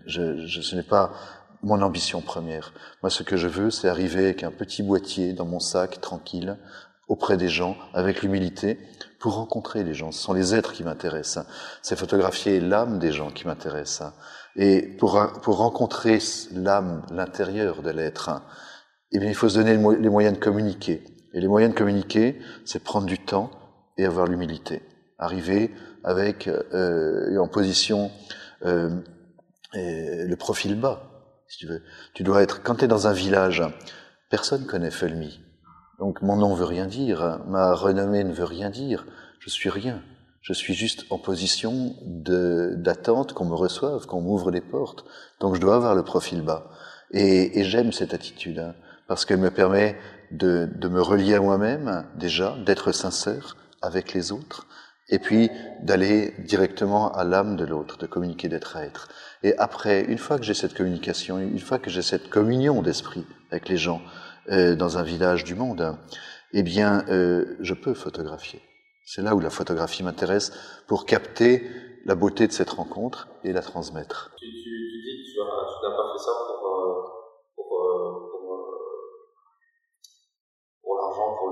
Ce 0.06 0.74
n'est 0.74 0.82
pas 0.82 1.12
mon 1.62 1.82
ambition 1.82 2.20
première. 2.20 2.72
Moi, 3.02 3.10
ce 3.10 3.22
que 3.22 3.36
je 3.36 3.48
veux, 3.48 3.70
c'est 3.70 3.88
arriver 3.88 4.24
avec 4.24 4.42
un 4.44 4.50
petit 4.50 4.82
boîtier 4.82 5.32
dans 5.32 5.46
mon 5.46 5.60
sac, 5.60 6.00
tranquille, 6.00 6.56
auprès 7.08 7.36
des 7.36 7.48
gens, 7.48 7.76
avec 7.92 8.22
l'humilité, 8.22 8.78
pour 9.18 9.34
rencontrer 9.34 9.84
les 9.84 9.94
gens. 9.94 10.12
Ce 10.12 10.22
sont 10.22 10.32
les 10.32 10.54
êtres 10.54 10.72
qui 10.72 10.82
m'intéressent. 10.82 11.44
C'est 11.82 11.96
photographier 11.96 12.60
l'âme 12.60 12.98
des 12.98 13.12
gens 13.12 13.30
qui 13.30 13.46
m'intéressent. 13.46 14.12
Et 14.56 14.82
pour, 14.98 15.20
pour 15.42 15.58
rencontrer 15.58 16.18
l'âme, 16.52 17.04
l'intérieur 17.10 17.82
de 17.82 17.90
l'être, 17.90 18.30
eh 19.12 19.18
bien, 19.18 19.28
il 19.28 19.34
faut 19.34 19.48
se 19.48 19.58
donner 19.58 19.72
les 19.72 20.08
moyens 20.08 20.34
de 20.34 20.42
communiquer. 20.42 21.04
Et 21.34 21.40
les 21.40 21.48
moyens 21.48 21.72
de 21.72 21.78
communiquer, 21.78 22.38
c'est 22.64 22.82
prendre 22.82 23.06
du 23.06 23.18
temps 23.18 23.50
et 23.96 24.04
avoir 24.04 24.26
l'humilité. 24.26 24.82
Arriver 25.18 25.70
avec 26.04 26.48
euh, 26.48 27.38
en 27.38 27.48
position 27.48 28.10
euh, 28.64 28.90
le 29.74 30.34
profil 30.34 30.78
bas, 30.78 31.10
si 31.48 31.58
tu 31.58 31.66
veux. 31.66 31.82
Tu 32.14 32.22
dois 32.22 32.42
être 32.42 32.62
quand 32.62 32.76
tu 32.76 32.84
es 32.84 32.88
dans 32.88 33.06
un 33.06 33.12
village, 33.12 33.62
personne 34.30 34.66
connaît 34.66 34.90
Felmi. 34.90 35.40
Donc 35.98 36.22
mon 36.22 36.36
nom 36.36 36.54
veut 36.54 36.64
rien 36.64 36.86
dire, 36.86 37.40
ma 37.46 37.74
renommée 37.74 38.24
ne 38.24 38.32
veut 38.32 38.44
rien 38.44 38.70
dire. 38.70 39.06
Je 39.38 39.50
suis 39.50 39.70
rien. 39.70 40.02
Je 40.40 40.52
suis 40.52 40.74
juste 40.74 41.04
en 41.10 41.18
position 41.18 41.94
d'attente 42.02 43.32
qu'on 43.32 43.44
me 43.44 43.54
reçoive, 43.54 44.06
qu'on 44.06 44.20
m'ouvre 44.20 44.50
les 44.50 44.60
portes. 44.60 45.04
Donc 45.40 45.54
je 45.54 45.60
dois 45.60 45.76
avoir 45.76 45.94
le 45.94 46.02
profil 46.02 46.42
bas. 46.42 46.70
Et, 47.12 47.60
et 47.60 47.64
j'aime 47.64 47.92
cette 47.92 48.14
attitude, 48.14 48.58
hein, 48.58 48.74
parce 49.12 49.26
qu'elle 49.26 49.40
me 49.40 49.50
permet 49.50 49.98
de, 50.30 50.70
me 50.88 51.02
relier 51.02 51.34
à 51.34 51.40
moi-même, 51.40 52.06
déjà, 52.14 52.56
d'être 52.64 52.92
sincère 52.92 53.58
avec 53.82 54.14
les 54.14 54.32
autres, 54.32 54.66
et 55.10 55.18
puis 55.18 55.50
d'aller 55.82 56.32
directement 56.38 57.12
à 57.12 57.22
l'âme 57.22 57.56
de 57.56 57.66
l'autre, 57.66 57.98
de 57.98 58.06
communiquer 58.06 58.48
d'être 58.48 58.74
à 58.74 58.86
être. 58.86 59.08
Et 59.42 59.54
après, 59.58 60.00
une 60.04 60.16
fois 60.16 60.38
que 60.38 60.44
j'ai 60.44 60.54
cette 60.54 60.72
communication, 60.72 61.38
une 61.38 61.58
fois 61.58 61.78
que 61.78 61.90
j'ai 61.90 62.00
cette 62.00 62.30
communion 62.30 62.80
d'esprit 62.80 63.26
avec 63.50 63.68
les 63.68 63.76
gens 63.76 64.00
euh, 64.48 64.76
dans 64.76 64.96
un 64.96 65.02
village 65.02 65.44
du 65.44 65.54
monde, 65.54 65.94
eh 66.54 66.62
bien, 66.62 67.04
euh, 67.10 67.58
je 67.60 67.74
peux 67.74 67.92
photographier. 67.92 68.62
C'est 69.04 69.20
là 69.20 69.34
où 69.34 69.40
la 69.40 69.50
photographie 69.50 70.02
m'intéresse 70.02 70.52
pour 70.88 71.04
capter 71.04 71.68
la 72.06 72.14
beauté 72.14 72.46
de 72.46 72.52
cette 72.52 72.70
rencontre 72.70 73.28
et 73.44 73.52
la 73.52 73.60
transmettre. 73.60 74.30
Tu, 74.38 74.46
dis 74.46 74.64
que 74.64 75.32
tu 75.34 75.38
n'as 75.38 75.96
pas 75.96 76.12
fait 76.14 76.24
ça 76.24 76.30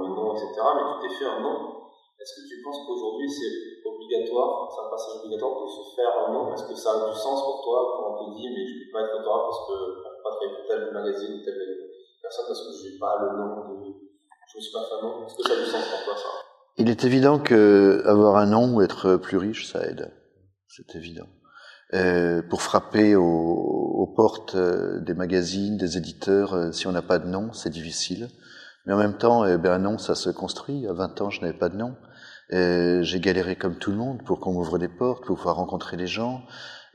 le 0.01 0.09
nom, 0.09 0.35
etc. 0.35 0.49
Mais 0.77 0.83
tu 0.83 1.09
t'es 1.09 1.15
fait 1.15 1.27
un 1.27 1.41
nom 1.41 1.81
est-ce 2.21 2.37
que 2.37 2.49
tu 2.53 2.61
penses 2.63 2.85
qu'aujourd'hui 2.85 3.31
c'est 3.31 3.81
obligatoire, 3.89 4.69
c'est 4.69 4.85
un 4.85 4.91
passage 4.91 5.25
obligatoire 5.25 5.65
de 5.65 5.71
se 5.71 5.97
faire 5.97 6.13
un 6.29 6.33
nom? 6.35 6.53
Est-ce 6.53 6.69
que 6.69 6.75
ça 6.75 6.93
a 6.93 7.09
du 7.09 7.17
sens 7.17 7.41
pour 7.41 7.65
toi 7.65 7.97
quand 7.97 8.13
on 8.13 8.29
te 8.29 8.37
dit 8.37 8.47
mais 8.53 8.67
je 8.69 8.75
ne 8.77 8.85
peux 8.85 8.93
pas 8.93 9.01
être 9.01 9.17
photographe 9.17 9.49
parce 9.49 9.65
que 9.65 9.77
je 9.89 9.99
ne 10.05 10.23
pas 10.23 10.31
travailler 10.37 10.53
pour 10.53 10.67
tel 10.69 10.93
magazine 10.93 11.41
ou 11.41 11.45
telle 11.45 11.65
personne 12.21 12.45
parce 12.47 12.61
que 12.61 12.73
je 12.77 12.93
n'ai 12.93 12.99
pas 12.99 13.17
le 13.25 13.39
nom 13.41 13.49
de. 13.57 13.95
Je 14.53 14.59
ne 14.59 14.63
suis 14.63 14.73
pas 14.73 14.85
fait 14.85 15.01
Est-ce 15.01 15.35
que 15.35 15.43
ça 15.49 15.55
a 15.55 15.65
du 15.65 15.65
sens 15.65 15.85
pour 15.89 16.05
toi 16.05 16.15
Il 16.77 16.91
est 16.91 17.05
évident 17.05 17.39
que 17.39 18.03
avoir 18.05 18.37
un 18.37 18.47
nom 18.47 18.75
ou 18.75 18.83
être 18.83 19.17
plus 19.17 19.39
riche, 19.39 19.73
ça 19.73 19.87
aide. 19.87 20.13
C'est 20.69 20.95
évident. 20.97 21.27
Euh, 21.95 22.43
pour 22.43 22.61
frapper 22.61 23.17
aux, 23.17 23.25
aux, 23.25 24.07
portes 24.15 24.57
euh, 24.57 25.01
des 25.01 25.15
magazines, 25.15 25.79
des 25.79 25.97
éditeurs, 25.97 26.53
euh, 26.53 26.71
si 26.71 26.87
on 26.87 26.93
n'a 26.93 27.03
pas 27.03 27.19
de 27.19 27.27
nom, 27.27 27.53
c'est 27.53 27.71
difficile. 27.71 28.29
Mais 28.87 28.93
en 28.93 28.99
même 28.99 29.17
temps, 29.17 29.45
eh 29.47 29.59
ben, 29.59 29.99
ça 29.99 30.15
se 30.15 30.31
construit. 30.31 30.87
À 30.87 30.93
20 30.93 31.21
ans, 31.21 31.31
je 31.31 31.41
n'avais 31.41 31.57
pas 31.57 31.69
de 31.69 31.77
nom. 31.77 31.95
J'ai 32.51 33.21
galéré 33.21 33.57
comme 33.57 33.77
tout 33.77 33.91
le 33.91 33.97
monde 33.97 34.23
pour 34.25 34.41
qu'on 34.41 34.53
m'ouvre 34.53 34.79
des 34.79 34.89
portes, 34.89 35.25
pour 35.25 35.37
pouvoir 35.37 35.57
rencontrer 35.57 35.97
les 35.97 36.07
gens. 36.07 36.43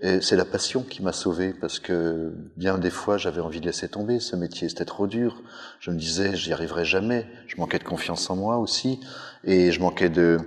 C'est 0.01 0.35
la 0.35 0.43
passion 0.43 0.83
qui 0.83 1.01
m'a 1.01 1.13
sauvé 1.13 1.53
parce 1.53 1.79
que 1.79 2.33
bien 2.57 2.77
des 2.77 2.89
fois 2.89 3.17
j'avais 3.17 3.39
envie 3.39 3.61
de 3.61 3.65
laisser 3.65 3.87
tomber 3.87 4.19
ce 4.19 4.35
métier, 4.35 4.67
c'était 4.67 4.83
trop 4.83 5.07
dur. 5.07 5.41
Je 5.79 5.89
me 5.89 5.95
disais 5.95 6.35
j'y 6.35 6.51
arriverai 6.51 6.83
jamais. 6.83 7.25
Je 7.47 7.55
manquais 7.55 7.79
de 7.79 7.85
confiance 7.85 8.29
en 8.29 8.35
moi 8.35 8.57
aussi 8.57 8.99
et 9.45 9.71
je 9.71 9.79
manquais 9.79 10.09
de, 10.09 10.37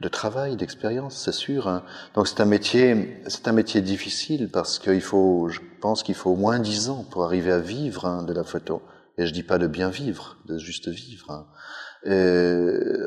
de 0.00 0.08
travail, 0.08 0.56
d'expérience, 0.56 1.16
c'est 1.16 1.32
sûr. 1.32 1.68
Hein. 1.68 1.82
Donc 2.14 2.26
c'est 2.26 2.40
un 2.40 2.46
métier, 2.46 3.22
c'est 3.26 3.48
un 3.48 3.52
métier 3.52 3.80
difficile 3.80 4.50
parce 4.50 4.78
qu'il 4.78 5.00
faut, 5.00 5.48
je 5.48 5.60
pense 5.80 6.02
qu'il 6.02 6.14
faut 6.14 6.30
au 6.30 6.36
moins 6.36 6.58
dix 6.58 6.88
ans 6.88 7.06
pour 7.10 7.24
arriver 7.24 7.52
à 7.52 7.58
vivre 7.60 8.06
hein, 8.06 8.22
de 8.22 8.32
la 8.32 8.44
photo. 8.44 8.82
Et 9.20 9.26
je 9.26 9.32
dis 9.34 9.42
pas 9.42 9.58
de 9.58 9.66
bien 9.66 9.90
vivre, 9.90 10.38
de 10.46 10.56
juste 10.56 10.88
vivre. 10.88 11.30
Hein. 11.30 11.46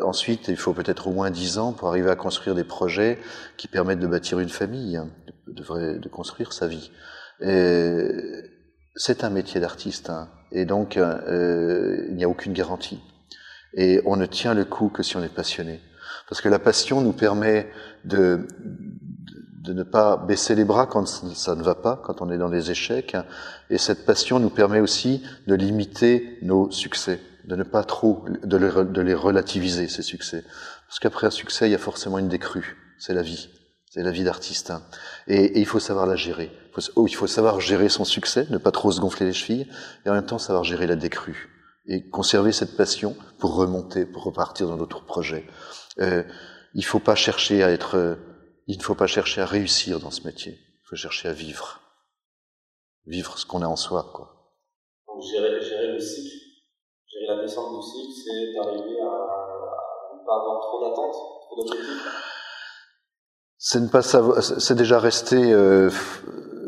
Ensuite, 0.03 0.47
il 0.47 0.57
faut 0.57 0.73
peut-être 0.73 1.07
au 1.07 1.11
moins 1.11 1.31
dix 1.31 1.57
ans 1.57 1.73
pour 1.73 1.87
arriver 1.87 2.11
à 2.11 2.15
construire 2.15 2.55
des 2.55 2.63
projets 2.63 3.17
qui 3.57 3.67
permettent 3.67 3.99
de 3.99 4.05
bâtir 4.05 4.39
une 4.39 4.49
famille, 4.49 4.95
hein, 4.95 5.09
de, 5.47 5.97
de, 5.97 6.09
construire 6.09 6.53
sa 6.53 6.67
vie. 6.67 6.91
C'est 8.95 9.23
un 9.23 9.31
métier 9.31 9.59
d'artiste, 9.59 10.11
hein, 10.11 10.29
et 10.51 10.65
donc 10.65 10.97
euh, 10.97 12.05
il 12.09 12.15
n'y 12.15 12.23
a 12.23 12.29
aucune 12.29 12.53
garantie. 12.53 12.99
Et 13.73 14.01
on 14.05 14.15
ne 14.15 14.27
tient 14.27 14.53
le 14.53 14.65
coup 14.65 14.89
que 14.89 15.01
si 15.01 15.17
on 15.17 15.23
est 15.23 15.33
passionné. 15.33 15.81
Parce 16.29 16.41
que 16.41 16.49
la 16.49 16.59
passion 16.59 17.01
nous 17.01 17.11
permet 17.11 17.71
de, 18.05 18.45
de 19.63 19.73
ne 19.73 19.83
pas 19.83 20.17
baisser 20.17 20.55
les 20.55 20.65
bras 20.65 20.85
quand 20.85 21.05
ça 21.05 21.55
ne 21.55 21.63
va 21.63 21.75
pas, 21.75 22.01
quand 22.03 22.21
on 22.21 22.29
est 22.29 22.37
dans 22.37 22.49
les 22.49 22.69
échecs. 22.69 23.15
Et 23.69 23.77
cette 23.77 24.05
passion 24.05 24.39
nous 24.39 24.49
permet 24.49 24.81
aussi 24.81 25.23
de 25.47 25.55
limiter 25.55 26.37
nos 26.41 26.69
succès 26.69 27.19
de 27.45 27.55
ne 27.55 27.63
pas 27.63 27.83
trop, 27.83 28.25
de 28.43 29.01
les, 29.01 29.13
relativiser, 29.13 29.87
ces 29.87 30.01
succès. 30.01 30.43
Parce 30.87 30.99
qu'après 30.99 31.27
un 31.27 31.31
succès, 31.31 31.67
il 31.67 31.71
y 31.71 31.75
a 31.75 31.79
forcément 31.79 32.17
une 32.17 32.29
décrue. 32.29 32.77
C'est 32.97 33.13
la 33.13 33.21
vie. 33.21 33.49
C'est 33.89 34.03
la 34.03 34.11
vie 34.11 34.23
d'artiste. 34.23 34.73
Et, 35.27 35.59
il 35.59 35.65
faut 35.65 35.79
savoir 35.79 36.05
la 36.05 36.15
gérer. 36.15 36.51
Il 36.69 36.81
faut, 36.81 36.91
oh, 36.95 37.07
il 37.07 37.13
faut 37.13 37.27
savoir 37.27 37.59
gérer 37.59 37.89
son 37.89 38.05
succès, 38.05 38.47
ne 38.49 38.57
pas 38.57 38.71
trop 38.71 38.91
se 38.91 38.99
gonfler 38.99 39.25
les 39.25 39.33
chevilles, 39.33 39.67
et 40.05 40.09
en 40.09 40.13
même 40.13 40.25
temps 40.25 40.39
savoir 40.39 40.63
gérer 40.63 40.87
la 40.87 40.95
décrue. 40.95 41.49
Et 41.85 42.07
conserver 42.09 42.53
cette 42.53 42.77
passion 42.77 43.15
pour 43.39 43.55
remonter, 43.55 44.05
pour 44.05 44.23
repartir 44.23 44.67
dans 44.67 44.77
d'autres 44.77 45.03
projets. 45.03 45.45
Euh, 45.99 46.23
il 46.73 46.85
faut 46.85 46.99
pas 46.99 47.15
chercher 47.15 47.61
à 47.61 47.71
être, 47.71 48.17
il 48.67 48.77
ne 48.77 48.83
faut 48.83 48.95
pas 48.95 49.07
chercher 49.07 49.41
à 49.41 49.45
réussir 49.45 49.99
dans 49.99 50.11
ce 50.11 50.25
métier. 50.25 50.53
Il 50.53 50.87
faut 50.87 50.95
chercher 50.95 51.29
à 51.29 51.33
vivre. 51.33 51.79
Vivre 53.05 53.37
ce 53.37 53.45
qu'on 53.45 53.61
a 53.61 53.67
en 53.67 53.75
soi, 53.75 54.11
quoi. 54.13 54.55
Donc 55.07 55.21
gérer, 55.21 55.61
gérer 55.61 55.93
le 55.93 55.99
cycle 55.99 56.43
la 57.27 57.41
descente 57.41 57.75
du 57.75 57.81
cycle, 57.81 58.13
c'est 58.23 58.53
d'arriver 58.53 58.99
à, 59.01 60.15
ne 60.15 60.25
pas 60.25 60.35
avoir 60.35 60.61
trop 60.61 60.83
d'attentes, 60.83 61.15
trop 61.41 61.55
d'objectifs 61.57 62.05
C'est 63.57 63.79
ne 63.79 63.87
pas 63.87 64.01
savoir, 64.01 64.43
c'est 64.43 64.75
déjà 64.75 64.99
rester, 64.99 65.51
euh, 65.53 65.89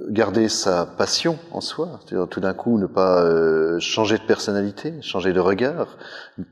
garder 0.09 0.49
sa 0.49 0.85
passion 0.85 1.37
en 1.51 1.61
soi, 1.61 1.99
c'est-à-dire 1.99 2.27
tout 2.27 2.39
d'un 2.39 2.53
coup 2.53 2.77
ne 2.77 2.85
pas 2.85 3.23
euh, 3.23 3.79
changer 3.79 4.17
de 4.17 4.23
personnalité, 4.23 4.93
changer 5.01 5.33
de 5.33 5.39
regard, 5.39 5.97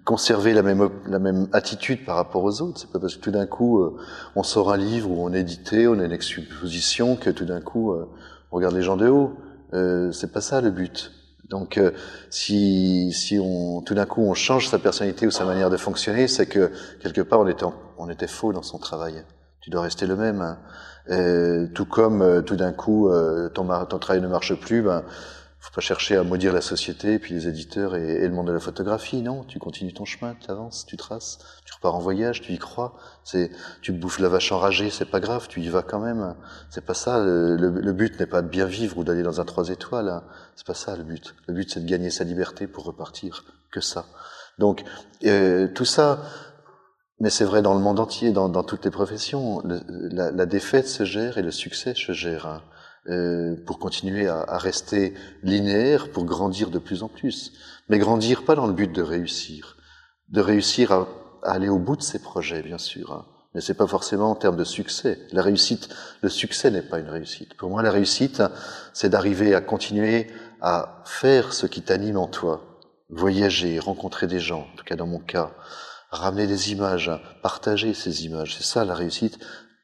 conserver 0.05 0.53
la 0.53 0.63
même 0.63 0.89
la 1.07 1.19
même 1.19 1.47
attitude 1.53 2.05
par 2.05 2.15
rapport 2.15 2.43
aux 2.43 2.61
autres. 2.61 2.79
C'est 2.79 2.91
pas 2.91 2.99
parce 2.99 3.15
que 3.15 3.21
tout 3.21 3.31
d'un 3.31 3.45
coup 3.45 3.81
euh, 3.81 3.97
on 4.35 4.43
sort 4.43 4.71
un 4.71 4.77
livre 4.77 5.11
ou 5.11 5.23
on 5.23 5.33
est 5.33 5.41
édité, 5.41 5.87
on 5.87 5.99
a 5.99 6.05
une 6.05 6.11
exposition 6.11 7.15
que 7.15 7.29
tout 7.29 7.45
d'un 7.45 7.61
coup 7.61 7.93
euh, 7.93 8.09
on 8.51 8.57
regarde 8.57 8.75
les 8.75 8.83
gens 8.83 8.97
de 8.97 9.07
haut. 9.07 9.33
c'est 10.11 10.31
pas 10.31 10.41
ça 10.41 10.61
le 10.61 10.69
but. 10.69 11.11
Donc, 11.49 11.77
euh, 11.77 11.91
si, 12.31 13.11
si 13.13 13.37
on, 13.37 13.81
tout 13.81 13.93
d'un 13.93 14.07
coup 14.07 14.21
on 14.21 14.33
change 14.33 14.69
sa 14.69 14.79
personnalité 14.79 15.27
ou 15.27 15.31
sa 15.31 15.45
manière 15.45 15.69
de 15.69 15.77
fonctionner, 15.77 16.27
c'est 16.27 16.47
que 16.47 16.71
quelque 17.01 17.21
part 17.21 17.41
on 17.41 17.47
était, 17.47 17.65
on 17.97 18.09
était 18.09 18.27
faux 18.27 18.53
dans 18.53 18.63
son 18.63 18.79
travail. 18.79 19.23
Tu 19.63 19.69
dois 19.69 19.81
rester 19.81 20.05
le 20.05 20.15
même. 20.15 20.57
Euh, 21.09 21.67
tout 21.73 21.85
comme 21.85 22.21
euh, 22.21 22.41
tout 22.41 22.55
d'un 22.55 22.71
coup 22.73 23.09
ton, 23.53 23.85
ton, 23.85 23.99
travail 23.99 24.21
ne 24.21 24.27
marche 24.27 24.53
plus, 24.55 24.81
ben 24.81 25.03
faut 25.63 25.71
pas 25.71 25.81
chercher 25.81 26.17
à 26.17 26.23
maudire 26.23 26.51
la 26.51 26.59
société, 26.59 27.19
puis 27.19 27.33
les 27.33 27.47
éditeurs 27.47 27.95
et, 27.95 28.15
et, 28.15 28.27
le 28.27 28.33
monde 28.33 28.47
de 28.47 28.51
la 28.51 28.59
photographie. 28.59 29.21
Non, 29.21 29.45
tu 29.45 29.59
continues 29.59 29.93
ton 29.93 30.03
chemin, 30.03 30.35
tu 30.37 30.51
avances, 30.51 30.85
tu 30.85 30.97
traces, 30.97 31.39
tu 31.63 31.73
repars 31.73 31.95
en 31.95 31.99
voyage, 31.99 32.41
tu 32.41 32.51
y 32.51 32.57
crois. 32.57 32.97
C'est, 33.23 33.49
tu 33.81 33.93
bouffes 33.93 34.19
la 34.19 34.27
vache 34.27 34.51
enragée, 34.51 34.89
c'est 34.89 35.05
pas 35.05 35.21
grave, 35.21 35.47
tu 35.47 35.61
y 35.61 35.69
vas 35.69 35.81
quand 35.81 36.01
même. 36.01 36.35
C'est 36.69 36.83
pas 36.83 36.93
ça. 36.93 37.23
Le, 37.23 37.55
le, 37.55 37.93
but 37.93 38.19
n'est 38.19 38.25
pas 38.25 38.41
de 38.41 38.49
bien 38.49 38.65
vivre 38.65 38.97
ou 38.97 39.05
d'aller 39.05 39.23
dans 39.23 39.39
un 39.39 39.45
trois 39.45 39.69
étoiles. 39.69 40.09
Hein. 40.09 40.23
C'est 40.57 40.67
pas 40.67 40.73
ça 40.73 40.97
le 40.97 41.03
but. 41.03 41.33
Le 41.47 41.53
but 41.53 41.71
c'est 41.71 41.79
de 41.79 41.89
gagner 41.89 42.09
sa 42.09 42.25
liberté 42.25 42.67
pour 42.67 42.83
repartir. 42.83 43.45
Que 43.71 43.79
ça. 43.79 44.05
Donc 44.59 44.83
euh, 45.23 45.69
tout 45.69 45.85
ça. 45.85 46.19
Mais 47.19 47.29
c'est 47.29 47.45
vrai 47.45 47.61
dans 47.61 47.73
le 47.73 47.79
monde 47.79 47.99
entier, 47.99 48.31
dans, 48.31 48.63
toutes 48.63 48.85
les 48.85 48.91
professions. 48.91 49.61
la, 49.63 50.45
défaite 50.45 50.87
se 50.87 51.05
gère 51.05 51.37
et 51.37 51.41
le 51.41 51.51
succès 51.51 51.93
se 51.95 52.11
gère. 52.11 52.47
Hein. 52.47 52.61
Euh, 53.09 53.57
pour 53.65 53.79
continuer 53.79 54.29
à, 54.29 54.57
rester 54.57 55.13
linéaire, 55.43 56.09
pour 56.09 56.23
grandir 56.23 56.69
de 56.69 56.79
plus 56.79 57.03
en 57.03 57.09
plus. 57.09 57.51
Mais 57.89 57.99
grandir 57.99 58.45
pas 58.45 58.55
dans 58.55 58.65
le 58.65 58.71
but 58.73 58.93
de 58.93 59.01
réussir, 59.01 59.75
de 60.29 60.39
réussir 60.39 60.93
à, 60.93 61.07
à 61.43 61.51
aller 61.51 61.67
au 61.67 61.79
bout 61.79 61.97
de 61.97 62.01
ses 62.01 62.19
projets, 62.19 62.61
bien 62.61 62.77
sûr. 62.77 63.11
Hein. 63.11 63.25
Mais 63.53 63.61
c'est 63.61 63.73
pas 63.73 63.87
forcément 63.87 64.31
en 64.31 64.35
termes 64.35 64.55
de 64.55 64.63
succès. 64.63 65.19
La 65.31 65.41
réussite, 65.41 65.89
le 66.21 66.29
succès 66.29 66.71
n'est 66.71 66.81
pas 66.81 66.99
une 66.99 67.09
réussite. 67.09 67.55
Pour 67.55 67.69
moi, 67.69 67.83
la 67.83 67.91
réussite, 67.91 68.41
c'est 68.93 69.09
d'arriver 69.09 69.53
à 69.53 69.61
continuer 69.61 70.27
à 70.61 71.03
faire 71.05 71.53
ce 71.53 71.67
qui 71.67 71.81
t'anime 71.81 72.17
en 72.17 72.27
toi, 72.27 72.79
voyager, 73.09 73.79
rencontrer 73.79 74.27
des 74.27 74.39
gens, 74.39 74.65
en 74.73 74.75
tout 74.77 74.85
cas 74.85 74.95
dans 74.95 75.07
mon 75.07 75.19
cas, 75.19 75.51
ramener 76.13 76.47
des 76.47 76.71
images, 76.71 77.11
partager 77.41 77.93
ces 77.93 78.25
images. 78.25 78.55
C'est 78.55 78.63
ça 78.63 78.85
la 78.85 78.95
réussite 78.95 79.39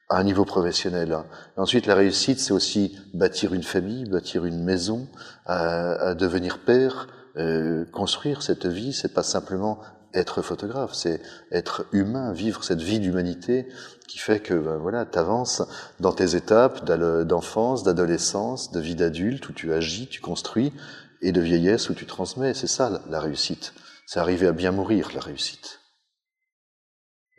à 0.09 0.17
un 0.17 0.23
niveau 0.23 0.45
professionnel. 0.45 1.17
Ensuite, 1.57 1.85
la 1.85 1.95
réussite, 1.95 2.39
c'est 2.39 2.53
aussi 2.53 2.97
bâtir 3.13 3.53
une 3.53 3.63
famille, 3.63 4.09
bâtir 4.09 4.45
une 4.45 4.63
maison, 4.63 5.07
à, 5.45 5.91
à 6.09 6.15
devenir 6.15 6.59
père, 6.59 7.07
euh, 7.37 7.85
construire 7.91 8.41
cette 8.41 8.65
vie. 8.65 8.93
C'est 8.93 9.13
pas 9.13 9.23
simplement 9.23 9.79
être 10.13 10.41
photographe, 10.41 10.93
c'est 10.93 11.21
être 11.51 11.85
humain, 11.91 12.31
vivre 12.31 12.63
cette 12.63 12.81
vie 12.81 12.99
d'humanité 12.99 13.67
qui 14.07 14.17
fait 14.17 14.39
que 14.39 14.55
ben 14.55 14.77
voilà, 14.77 15.05
tu 15.05 15.19
avances 15.19 15.61
dans 15.99 16.11
tes 16.11 16.35
étapes 16.35 16.83
d'enfance, 16.85 17.83
d'adolescence, 17.83 18.71
de 18.71 18.79
vie 18.79 18.95
d'adulte 18.95 19.47
où 19.49 19.53
tu 19.53 19.71
agis, 19.71 20.07
tu 20.07 20.19
construis, 20.19 20.73
et 21.21 21.31
de 21.31 21.41
vieillesse 21.41 21.89
où 21.89 21.93
tu 21.93 22.05
transmets. 22.05 22.53
C'est 22.55 22.67
ça 22.67 23.03
la 23.07 23.19
réussite. 23.19 23.73
C'est 24.07 24.19
arriver 24.19 24.47
à 24.47 24.51
bien 24.51 24.71
mourir, 24.71 25.09
la 25.13 25.21
réussite. 25.21 25.78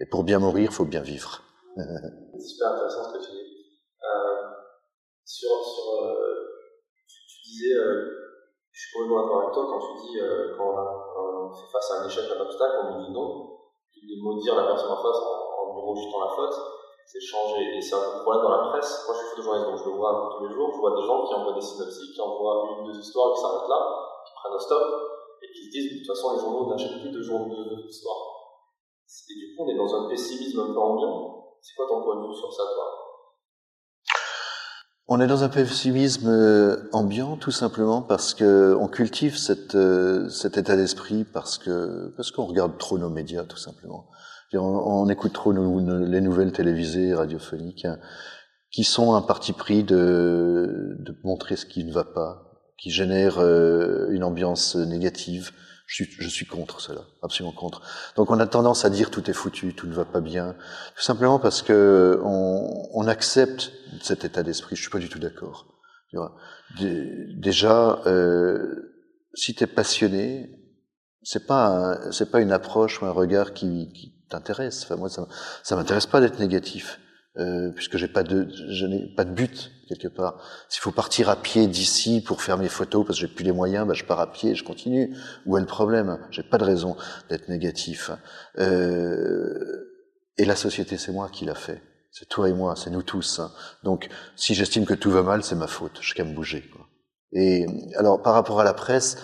Et 0.00 0.07
pour 0.07 0.25
bien 0.25 0.38
mourir, 0.38 0.71
il 0.71 0.75
faut 0.75 0.87
bien 0.87 1.02
vivre. 1.02 1.42
C'est 1.76 2.40
super 2.40 2.73
intéressant 2.73 3.04
ce 3.04 3.19
que 3.19 3.23
tu 3.23 3.30
dis. 3.33 3.45
Euh, 4.00 4.49
sur, 5.25 5.52
euh, 5.52 6.16
tu, 7.07 7.49
disais, 7.50 7.76
euh, 7.76 8.09
je 8.73 8.80
suis 8.80 8.92
complètement 8.97 9.23
d'accord 9.23 9.42
avec 9.42 9.52
toi 9.52 9.66
quand 9.69 9.78
tu 9.78 9.92
dis, 10.09 10.19
quand 10.57 10.73
on, 10.73 11.52
fait 11.52 11.71
face 11.71 11.90
à 11.92 12.00
un 12.00 12.07
échec, 12.09 12.25
à 12.30 12.35
un 12.35 12.40
obstacle, 12.40 12.76
on 12.80 12.97
nous 12.97 13.04
dit 13.04 13.12
non, 13.12 13.61
de 13.92 14.23
maudire 14.23 14.57
la 14.57 14.73
personne 14.73 14.90
en 14.90 15.02
face 15.02 15.21
en, 15.21 15.69
en 15.69 15.92
rejetant 15.92 16.25
la 16.25 16.33
faute, 16.35 16.57
c'est 17.04 17.21
changer. 17.21 17.76
Et 17.76 17.83
c'est 17.83 17.95
un 17.95 18.25
problème 18.25 18.42
dans 18.42 18.57
la 18.57 18.71
presse. 18.71 19.04
Moi, 19.07 19.14
je 19.14 19.21
suis 19.21 19.28
photojournaliste, 19.37 19.69
donc 19.69 19.78
je 19.85 19.85
le 19.85 19.97
vois 19.97 20.30
tous 20.33 20.47
les 20.47 20.54
jours. 20.54 20.71
Je 20.73 20.80
vois 20.80 20.97
des 20.97 21.04
gens 21.04 21.26
qui 21.26 21.35
envoient 21.35 21.52
des 21.52 21.61
synopsis, 21.61 22.14
qui 22.14 22.21
envoient 22.23 22.73
une, 22.73 22.87
deux 22.87 22.99
histoires, 22.99 23.35
qui 23.35 23.40
s'arrêtent 23.42 23.69
là, 23.69 23.80
qui 24.25 24.33
prennent 24.33 24.57
un 24.57 24.64
stop, 24.64 24.87
et 25.42 25.52
qui 25.52 25.66
se 25.66 25.71
disent, 25.71 25.92
de 25.92 25.99
toute 25.99 26.16
façon, 26.16 26.35
les 26.35 26.40
journaux 26.40 26.71
n'achètent 26.71 27.00
plus 27.02 27.11
de 27.12 27.21
journaux 27.21 27.85
d'histoire. 27.85 28.29
Et 29.30 29.34
du 29.34 29.56
coup, 29.56 29.64
on 29.64 29.68
est 29.68 29.76
dans 29.76 29.94
un 29.94 30.08
pessimisme 30.08 30.60
un 30.60 30.72
peu 30.72 30.78
ambiant 30.78 31.40
c'est 31.62 31.74
quoi 31.76 31.86
ton 31.88 32.02
point 32.02 32.22
de 32.22 32.28
vue 32.28 32.34
sur 32.34 32.52
ça, 32.52 32.62
toi? 32.74 32.84
On 35.08 35.20
est 35.20 35.26
dans 35.26 35.42
un 35.42 35.48
pessimisme 35.48 36.28
euh, 36.28 36.88
ambiant, 36.92 37.36
tout 37.36 37.50
simplement 37.50 38.00
parce 38.00 38.32
que 38.32 38.76
on 38.80 38.86
cultive 38.86 39.36
euh, 39.74 40.28
cet 40.28 40.56
état 40.56 40.76
d'esprit 40.76 41.24
parce 41.24 41.58
que 41.58 42.14
qu'on 42.34 42.46
regarde 42.46 42.78
trop 42.78 42.96
nos 42.96 43.10
médias, 43.10 43.44
tout 43.44 43.56
simplement. 43.56 44.08
On, 44.52 45.08
écoute 45.08 45.32
trop 45.32 45.52
les 45.52 46.20
nouvelles 46.20 46.52
télévisées, 46.52 47.14
radiophoniques, 47.14 47.84
hein, 47.84 47.98
qui 48.72 48.82
sont 48.82 49.14
un 49.14 49.22
parti 49.22 49.52
pris 49.52 49.84
de, 49.84 50.96
montrer 51.22 51.54
ce 51.54 51.66
qui 51.66 51.84
ne 51.84 51.92
va 51.92 52.02
pas, 52.02 52.50
qui 52.76 52.90
génère 52.90 53.38
euh, 53.38 54.08
une 54.10 54.24
ambiance 54.24 54.74
négative, 54.74 55.52
je 55.90 56.04
suis, 56.04 56.16
je 56.20 56.28
suis 56.28 56.47
contre 56.47 56.80
cela, 56.80 57.00
absolument 57.20 57.52
contre. 57.52 57.82
Donc 58.14 58.30
on 58.30 58.38
a 58.38 58.47
tendance 58.47 58.85
à 58.85 58.90
dire 58.90 59.11
tout 59.11 59.28
est 59.28 59.35
foutu, 59.35 59.75
tout 59.75 59.88
ne 59.88 59.92
va 59.92 60.04
pas 60.04 60.20
bien, 60.20 60.54
tout 60.94 61.02
simplement 61.02 61.40
parce 61.40 61.62
que 61.62 62.20
on, 62.23 62.88
on 62.94 63.09
accepte 63.09 63.73
cet 64.00 64.25
état 64.25 64.44
d'esprit. 64.44 64.76
Je 64.76 64.82
suis 64.82 64.90
pas 64.90 65.00
du 65.00 65.09
tout 65.09 65.18
d'accord. 65.18 65.66
Déjà, 66.78 68.00
euh, 68.06 68.94
si 69.35 69.54
tu 69.54 69.64
es 69.64 69.66
passionné, 69.66 70.50
c'est 71.23 71.47
pas 71.49 71.99
c'est 72.12 72.30
pas 72.30 72.40
une 72.40 72.52
approche 72.52 73.02
ou 73.02 73.06
un 73.06 73.12
regard 73.12 73.52
qui, 73.52 73.92
qui 73.92 74.14
t'intéresse. 74.28 74.85
Enfin 74.85 74.94
moi 74.94 75.09
ça 75.09 75.26
ça 75.64 75.75
m'intéresse 75.75 76.06
pas 76.06 76.20
d'être 76.20 76.38
négatif. 76.38 77.00
Euh, 77.37 77.70
puisque 77.73 77.97
j'ai 77.97 78.09
pas 78.09 78.23
de, 78.23 78.49
je 78.70 78.87
n'ai 78.87 79.12
pas 79.14 79.25
de 79.25 79.30
but 79.30 79.70
quelque 79.90 80.09
part. 80.09 80.38
S'il 80.68 80.80
faut 80.80 80.92
partir 80.92 81.28
à 81.28 81.37
pied 81.37 81.66
d'ici 81.66 82.23
pour 82.23 82.42
faire 82.42 82.59
mes 82.59 82.68
photos 82.68 83.04
parce 83.04 83.18
que 83.18 83.26
j'ai 83.26 83.32
plus 83.32 83.44
les 83.44 83.52
moyens, 83.52 83.87
bah 83.87 83.94
je 83.94 84.04
pars 84.04 84.20
à 84.20 84.30
pied, 84.30 84.52
et 84.52 84.54
je 84.54 84.64
continue. 84.64 85.16
Où 85.47 85.56
est 85.56 85.61
le 85.61 85.66
problème? 85.66 86.18
J'ai 86.30 86.42
pas 86.42 86.59
de 86.59 86.64
raison 86.64 86.97
d'être 87.28 87.49
négatif. 87.49 88.11
Euh, 88.59 89.90
et 90.38 90.44
la 90.44 90.56
société, 90.56 90.97
c'est 90.97 91.12
moi 91.12 91.28
qui 91.30 91.44
l'a 91.44 91.54
fait. 91.54 91.82
C'est 92.12 92.28
toi 92.28 92.49
et 92.49 92.52
moi, 92.52 92.75
c'est 92.76 92.90
nous 92.90 93.02
tous. 93.02 93.38
Hein. 93.38 93.52
Donc, 93.85 94.09
si 94.37 94.54
j'estime 94.54 94.85
que 94.85 94.94
tout 94.94 95.11
va 95.11 95.23
mal, 95.23 95.44
c'est 95.44 95.54
ma 95.54 95.66
faute. 95.66 95.99
Je 96.00 96.14
qu'à 96.14 96.25
me 96.25 96.35
bouger. 96.35 96.62
Quoi. 96.73 96.87
Et 97.32 97.66
alors, 97.97 98.23
par 98.23 98.35
rapport 98.35 98.61
à 98.61 98.64
la 98.64 98.75
presse, 98.75 99.16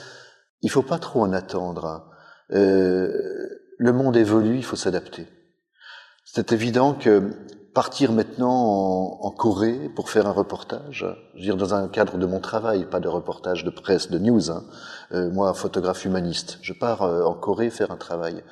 il 0.62 0.70
faut 0.70 0.82
pas 0.82 0.98
trop 0.98 1.22
en 1.22 1.32
attendre. 1.32 1.84
Hein. 1.86 2.04
Euh, 2.52 3.10
le 3.78 3.92
monde 3.92 4.16
évolue, 4.16 4.56
il 4.56 4.64
faut 4.64 4.76
s'adapter. 4.76 5.26
C'est 6.24 6.52
évident 6.52 6.94
que 6.94 7.32
partir 7.76 8.10
maintenant 8.10 8.48
en, 8.48 9.18
en, 9.20 9.30
Corée 9.30 9.90
pour 9.94 10.08
faire 10.08 10.26
un 10.26 10.32
reportage, 10.32 11.04
je 11.34 11.38
veux 11.38 11.44
dire 11.44 11.58
dans 11.58 11.74
un 11.74 11.88
cadre 11.88 12.16
de 12.16 12.24
mon 12.24 12.40
travail, 12.40 12.86
pas 12.86 13.00
de 13.00 13.08
reportage 13.08 13.64
de 13.64 13.70
presse, 13.70 14.10
de 14.10 14.18
news. 14.18 14.50
Hein. 14.50 14.64
Euh, 15.12 15.30
moi, 15.30 15.52
photographe 15.52 16.06
humaniste, 16.06 16.58
je 16.62 16.72
pars 16.72 17.02
euh, 17.02 17.22
en 17.24 17.34
Corée 17.34 17.68
faire 17.68 17.90
un 17.90 17.98
travail. 17.98 18.42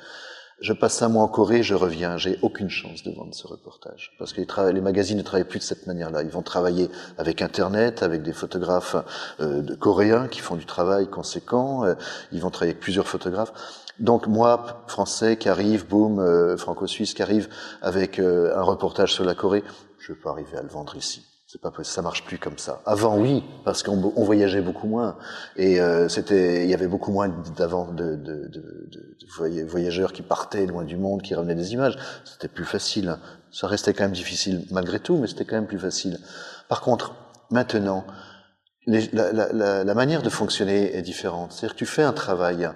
Je 0.61 0.73
passe 0.73 1.01
un 1.01 1.09
mois 1.09 1.23
en 1.23 1.27
Corée, 1.27 1.63
je 1.63 1.73
reviens, 1.73 2.17
j'ai 2.17 2.37
aucune 2.43 2.69
chance 2.69 3.01
de 3.01 3.11
vendre 3.11 3.33
ce 3.33 3.47
reportage 3.47 4.13
parce 4.19 4.31
que 4.31 4.41
les, 4.41 4.73
les, 4.73 4.81
magazines 4.81 5.17
ne 5.17 5.23
travaillent 5.23 5.43
plus 5.43 5.59
de 5.59 5.63
cette 5.63 5.87
manière-là. 5.87 6.21
Ils 6.21 6.29
vont 6.29 6.43
travailler 6.43 6.91
avec 7.17 7.41
Internet, 7.41 8.03
avec 8.03 8.21
des 8.21 8.31
photographes 8.31 8.95
euh, 9.39 9.61
de 9.61 9.73
coréens 9.73 10.27
qui 10.27 10.39
font 10.39 10.55
du 10.55 10.67
travail 10.67 11.09
conséquent. 11.09 11.83
Euh, 11.83 11.95
ils 12.31 12.41
vont 12.41 12.51
travailler 12.51 12.73
avec 12.73 12.81
plusieurs 12.81 13.07
photographes. 13.07 13.53
Donc 13.99 14.27
moi, 14.27 14.83
français 14.87 15.37
qui 15.37 15.47
arrive, 15.47 15.87
boum, 15.87 16.19
euh, 16.19 16.57
franco-suisse 16.57 17.13
qui 17.13 17.21
arrive 17.21 17.47
avec 17.81 18.19
euh, 18.19 18.55
un 18.57 18.61
reportage 18.61 19.13
sur 19.13 19.23
la 19.23 19.35
Corée, 19.35 19.63
je 19.99 20.13
peux 20.13 20.19
pas 20.19 20.31
arriver 20.31 20.57
à 20.57 20.61
le 20.61 20.67
vendre 20.67 20.95
ici. 20.95 21.25
C'est 21.47 21.61
pas 21.61 21.71
ça 21.83 22.01
marche 22.01 22.25
plus 22.25 22.37
comme 22.37 22.57
ça. 22.57 22.81
Avant 22.85 23.17
oui, 23.17 23.43
parce 23.63 23.81
qu'on 23.83 23.95
voyageait 23.95 24.61
beaucoup 24.61 24.87
moins 24.87 25.15
et 25.55 25.79
euh, 25.79 26.07
il 26.31 26.65
y 26.65 26.73
avait 26.73 26.87
beaucoup 26.87 27.11
moins 27.11 27.29
d'avant 27.55 27.93
de, 27.93 28.19
voyageurs 29.67 30.11
qui 30.11 30.21
partaient 30.21 30.65
loin 30.65 30.83
du 30.83 30.97
monde, 30.97 31.21
qui 31.21 31.33
ramenaient 31.33 31.55
des 31.55 31.71
images. 31.71 31.97
C'était 32.25 32.49
plus 32.49 32.65
facile. 32.65 33.17
Ça 33.51 33.67
restait 33.67 33.93
quand 33.93 34.03
même 34.03 34.11
difficile 34.11 34.65
malgré 34.71 34.99
tout, 34.99 35.17
mais 35.17 35.27
c'était 35.27 35.45
quand 35.45 35.55
même 35.55 35.67
plus 35.67 35.79
facile. 35.79 36.19
Par 36.67 36.81
contre, 36.81 37.15
maintenant, 37.51 38.05
la, 38.87 39.93
manière 39.93 40.23
de 40.23 40.29
fonctionner 40.29 40.95
est 40.95 41.01
différente. 41.01 41.53
C'est-à-dire 41.53 41.73
que 41.73 41.79
tu 41.79 41.85
fais 41.85 42.03
un 42.03 42.13
travail 42.13 42.69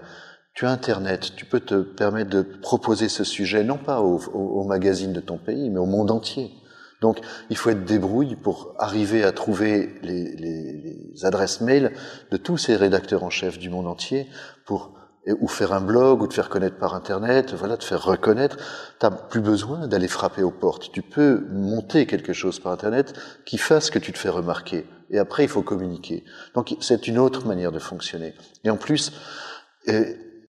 tu 0.60 0.66
as 0.66 0.72
Internet, 0.72 1.38
tu 1.38 1.46
peux 1.46 1.62
te 1.62 1.76
permettre 1.76 2.32
de 2.32 2.42
proposer 2.42 3.08
ce 3.08 3.24
sujet, 3.24 3.64
non 3.64 3.78
pas 3.78 4.02
au, 4.02 4.20
au, 4.34 4.66
magazine 4.66 5.14
de 5.14 5.22
ton 5.22 5.38
pays, 5.38 5.70
mais 5.70 5.80
au 5.80 5.86
monde 5.86 6.12
entier. 6.12 6.52
Donc, 7.00 7.22
il 7.50 7.56
faut 7.56 7.70
être 7.70 7.86
débrouille 7.86 8.36
pour 8.36 8.76
arriver 8.78 9.24
à 9.24 9.32
trouver 9.32 9.96
les, 10.04 10.36
les, 10.36 10.74
les 10.74 11.26
adresses 11.26 11.62
mail 11.62 11.94
de 12.30 12.36
tous 12.36 12.58
ces 12.58 12.76
rédacteurs 12.76 13.24
en 13.24 13.30
chef 13.30 13.58
du 13.58 13.70
monde 13.70 13.88
entier 13.88 14.28
pour 14.66 14.96
ou 15.40 15.48
faire 15.48 15.72
un 15.72 15.80
blog 15.80 16.22
ou 16.22 16.28
te 16.28 16.34
faire 16.34 16.50
connaître 16.50 16.78
par 16.78 16.94
internet, 16.94 17.54
voilà, 17.54 17.78
te 17.78 17.86
faire 17.86 18.04
reconnaître. 18.04 18.58
T'as 19.00 19.12
plus 19.12 19.42
besoin 19.42 19.88
d'aller 19.88 20.10
frapper 20.10 20.44
aux 20.44 20.52
portes. 20.52 20.92
Tu 20.92 21.04
peux 21.04 21.46
monter 21.52 22.06
quelque 22.06 22.34
chose 22.34 22.60
par 22.60 22.74
internet 22.74 23.14
qui 23.46 23.58
fasse 23.58 23.92
que 23.92 24.00
tu 24.00 24.12
te 24.12 24.18
fais 24.18 24.28
remarquer. 24.28 24.86
Et 25.10 25.20
après, 25.20 25.44
il 25.46 25.50
faut 25.50 25.62
communiquer. 25.62 26.26
Donc, 26.54 26.76
c'est 26.82 27.08
une 27.08 27.18
autre 27.18 27.48
manière 27.48 27.72
de 27.72 27.80
fonctionner. 27.80 28.34
Et 28.66 28.70
en 28.70 28.78
plus, 28.78 29.14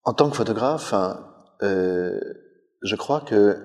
en 0.03 0.13
tant 0.13 0.29
que 0.29 0.35
photographe, 0.35 0.93
hein, 0.93 1.25
euh, 1.63 2.19
je 2.81 2.95
crois 2.95 3.21
que 3.21 3.57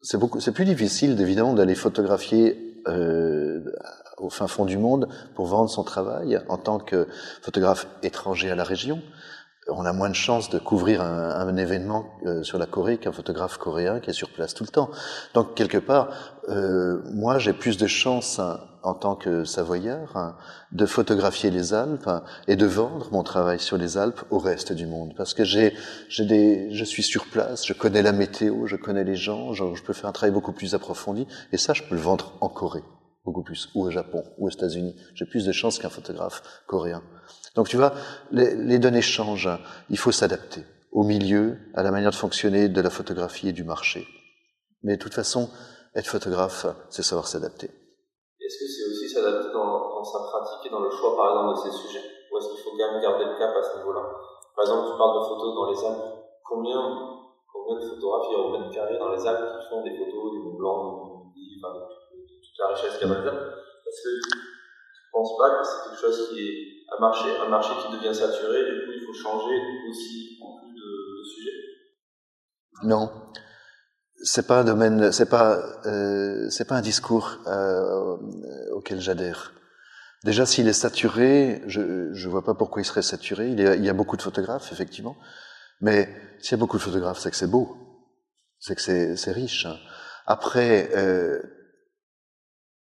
c'est 0.00 0.18
beaucoup, 0.18 0.40
c'est 0.40 0.52
plus 0.52 0.64
difficile 0.64 1.20
évidemment 1.20 1.54
d'aller 1.54 1.74
photographier 1.74 2.82
euh, 2.88 3.60
au 4.18 4.30
fin 4.30 4.46
fond 4.46 4.64
du 4.64 4.78
monde 4.78 5.08
pour 5.34 5.46
vendre 5.46 5.70
son 5.70 5.84
travail 5.84 6.40
en 6.48 6.58
tant 6.58 6.78
que 6.78 7.06
photographe 7.40 7.86
étranger 8.02 8.50
à 8.50 8.54
la 8.54 8.64
région 8.64 9.00
on 9.68 9.84
a 9.84 9.92
moins 9.92 10.08
de 10.08 10.14
chances 10.14 10.50
de 10.50 10.58
couvrir 10.58 11.02
un, 11.02 11.56
événement 11.56 12.06
euh, 12.26 12.42
sur 12.42 12.58
la 12.58 12.66
Corée 12.66 12.98
qu'un 12.98 13.12
photographe 13.12 13.58
coréen 13.58 14.00
qui 14.00 14.10
est 14.10 14.14
sur 14.14 14.30
place 14.30 14.54
tout 14.54 14.64
le 14.64 14.70
temps. 14.70 14.90
Donc 15.34 15.54
quelque 15.54 15.78
part, 15.78 16.08
euh, 16.48 17.02
moi 17.12 17.38
j'ai 17.38 17.52
plus 17.52 17.76
de 17.76 17.86
chances 17.86 18.38
hein, 18.38 18.60
en 18.82 18.94
tant 18.94 19.14
que 19.14 19.44
savoyard 19.44 20.16
hein, 20.16 20.36
de 20.72 20.86
photographier 20.86 21.50
les 21.50 21.74
Alpes 21.74 22.06
hein, 22.06 22.22
et 22.48 22.56
de 22.56 22.66
vendre 22.66 23.08
mon 23.12 23.22
travail 23.22 23.58
sur 23.58 23.76
les 23.76 23.98
Alpes 23.98 24.22
au 24.30 24.38
reste 24.38 24.72
du 24.72 24.86
monde, 24.86 25.14
parce 25.16 25.34
que 25.34 25.44
j'ai, 25.44 25.74
j'ai 26.08 26.24
des, 26.24 26.72
je 26.72 26.84
suis 26.84 27.02
sur 27.02 27.26
place, 27.26 27.66
je 27.66 27.72
connais 27.72 28.02
la 28.02 28.12
météo, 28.12 28.66
je 28.66 28.76
connais 28.76 29.04
les 29.04 29.16
gens, 29.16 29.52
je, 29.52 29.82
peux 29.82 29.92
faire 29.92 30.10
un 30.10 30.12
travail 30.12 30.32
beaucoup 30.32 30.52
plus 30.52 30.74
approfondi, 30.74 31.26
et 31.52 31.56
ça 31.56 31.72
je 31.72 31.82
peux 31.82 31.94
le 31.94 32.00
vendre 32.00 32.32
en 32.40 32.48
Corée 32.48 32.84
beaucoup 33.24 33.44
plus, 33.44 33.68
ou 33.74 33.84
au 33.84 33.90
Japon, 33.90 34.24
ou 34.38 34.46
aux 34.46 34.50
États-Unis. 34.50 34.96
J'ai 35.14 35.26
plus 35.26 35.46
de 35.46 35.52
chances 35.52 35.78
qu'un 35.78 35.88
photographe 35.88 36.42
coréen. 36.66 37.04
Donc 37.54 37.68
tu 37.68 37.76
vois, 37.76 37.94
les, 38.32 38.56
les 38.56 38.80
données 38.80 39.00
changent. 39.00 39.48
Il 39.90 39.96
faut 39.98 40.10
s'adapter 40.10 40.64
au 40.90 41.04
milieu, 41.04 41.58
à 41.74 41.82
la 41.82 41.90
manière 41.90 42.10
de 42.10 42.16
fonctionner 42.16 42.68
de 42.68 42.80
la 42.80 42.90
photographie 42.90 43.48
et 43.48 43.52
du 43.52 43.64
marché. 43.64 44.06
Mais 44.82 44.96
de 44.96 45.02
toute 45.02 45.14
façon, 45.14 45.50
être 45.94 46.06
photographe, 46.06 46.66
c'est 46.90 47.02
savoir 47.02 47.26
s'adapter. 47.26 47.70
Dans, 49.50 50.04
sa 50.04 50.18
pratique 50.20 50.66
et 50.66 50.70
dans 50.70 50.80
le 50.80 50.90
choix, 50.90 51.16
par 51.16 51.30
exemple, 51.30 51.54
de 51.54 51.70
ces 51.70 51.76
sujets 51.76 52.02
Ou 52.30 52.38
est-ce 52.38 52.48
qu'il 52.50 52.58
faut 52.58 52.70
quand 52.70 52.92
même 52.92 53.00
garder 53.00 53.24
le 53.24 53.38
cap 53.38 53.54
à 53.56 53.62
ce 53.62 53.78
niveau-là? 53.78 54.02
Par 54.54 54.64
exemple, 54.64 54.90
tu 54.92 54.98
parles 54.98 55.18
de 55.20 55.24
photos 55.24 55.54
dans 55.54 55.70
les 55.70 55.84
Alpes. 55.84 56.12
Combien, 56.44 56.78
combien 57.50 57.80
de 57.80 57.88
photographes 57.88 58.26
il 58.28 58.32
y 58.32 58.36
a 58.36 58.44
au 58.44 58.50
mètre 58.50 58.70
carré 58.70 58.98
dans 58.98 59.10
les 59.10 59.26
Alpes 59.26 59.58
qui 59.58 59.68
font 59.68 59.82
des 59.82 59.96
photos 59.96 60.32
du 60.32 60.38
Mont 60.38 60.58
Blanc, 60.58 61.12
de 61.32 62.40
toute 62.42 62.58
la 62.58 62.68
richesse 62.74 62.98
qu'il 62.98 63.08
y 63.08 63.10
a 63.10 63.14
dans 63.14 63.20
les 63.22 63.30
Parce 63.30 64.00
que 64.02 64.10
tu 64.20 64.38
ne 64.38 65.12
penses 65.12 65.38
pas 65.38 65.50
que 65.58 65.64
c'est 65.64 65.88
quelque 65.88 66.00
chose 66.00 66.28
qui 66.28 66.40
est 66.40 66.94
un 66.94 67.00
marché, 67.00 67.28
un 67.38 67.48
marché 67.48 67.72
qui 67.80 67.92
devient 67.96 68.14
saturé, 68.14 68.64
du 68.64 68.84
coup 68.84 68.92
il 68.92 69.04
faut 69.06 69.14
changer 69.14 69.54
aussi 69.88 70.38
en 70.42 70.58
plus 70.58 70.74
de, 70.74 71.18
de 71.18 71.24
sujets? 71.24 71.58
Non. 72.84 73.10
C'est 74.24 74.46
pas 74.46 74.60
un 74.60 74.64
domaine, 74.64 75.10
c'est 75.12 75.28
pas, 75.28 75.58
euh, 75.86 76.48
c'est 76.50 76.66
pas 76.66 76.76
un 76.76 76.80
discours 76.80 77.38
euh, 77.46 78.16
auquel 78.72 79.00
j'adhère. 79.00 79.52
Déjà, 80.24 80.46
s'il 80.46 80.68
est 80.68 80.72
saturé, 80.72 81.62
je 81.66 82.12
je 82.12 82.28
vois 82.28 82.44
pas 82.44 82.54
pourquoi 82.54 82.82
il 82.82 82.84
serait 82.84 83.02
saturé. 83.02 83.48
Il 83.48 83.60
y 83.60 83.66
a, 83.66 83.74
il 83.74 83.84
y 83.84 83.88
a 83.88 83.92
beaucoup 83.92 84.16
de 84.16 84.22
photographes, 84.22 84.70
effectivement, 84.72 85.16
Mais 85.80 86.08
s'il 86.40 86.52
y 86.52 86.54
a 86.54 86.58
beaucoup 86.58 86.78
de 86.78 86.82
photographes, 86.82 87.18
c'est 87.18 87.30
que 87.30 87.36
c'est 87.36 87.50
beau, 87.50 87.76
c'est 88.60 88.76
que 88.76 89.16
c'est 89.16 89.32
riche. 89.32 89.66
Après, 90.26 90.90
euh, 90.94 91.40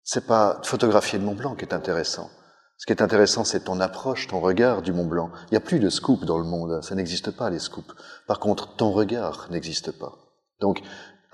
c'est 0.04 0.26
pas 0.26 0.60
photographier 0.62 1.18
le 1.18 1.24
Mont 1.24 1.34
Blanc 1.34 1.56
qui 1.56 1.64
est 1.64 1.74
intéressant. 1.74 2.30
Ce 2.76 2.86
qui 2.86 2.92
est 2.92 3.02
intéressant, 3.02 3.44
c'est 3.44 3.64
ton 3.64 3.80
approche, 3.80 4.28
ton 4.28 4.40
regard 4.40 4.82
du 4.82 4.92
Mont 4.92 5.06
Blanc. 5.06 5.30
Il 5.46 5.52
n'y 5.52 5.56
a 5.56 5.60
plus 5.60 5.80
de 5.80 5.88
scoop 5.88 6.24
dans 6.24 6.38
le 6.38 6.44
monde, 6.44 6.82
ça 6.82 6.94
n'existe 6.94 7.30
pas 7.30 7.50
les 7.50 7.58
scoops. 7.58 7.94
Par 8.26 8.38
contre, 8.38 8.76
ton 8.76 8.92
regard 8.92 9.48
n'existe 9.50 9.92
pas. 9.98 10.12
Donc, 10.60 10.82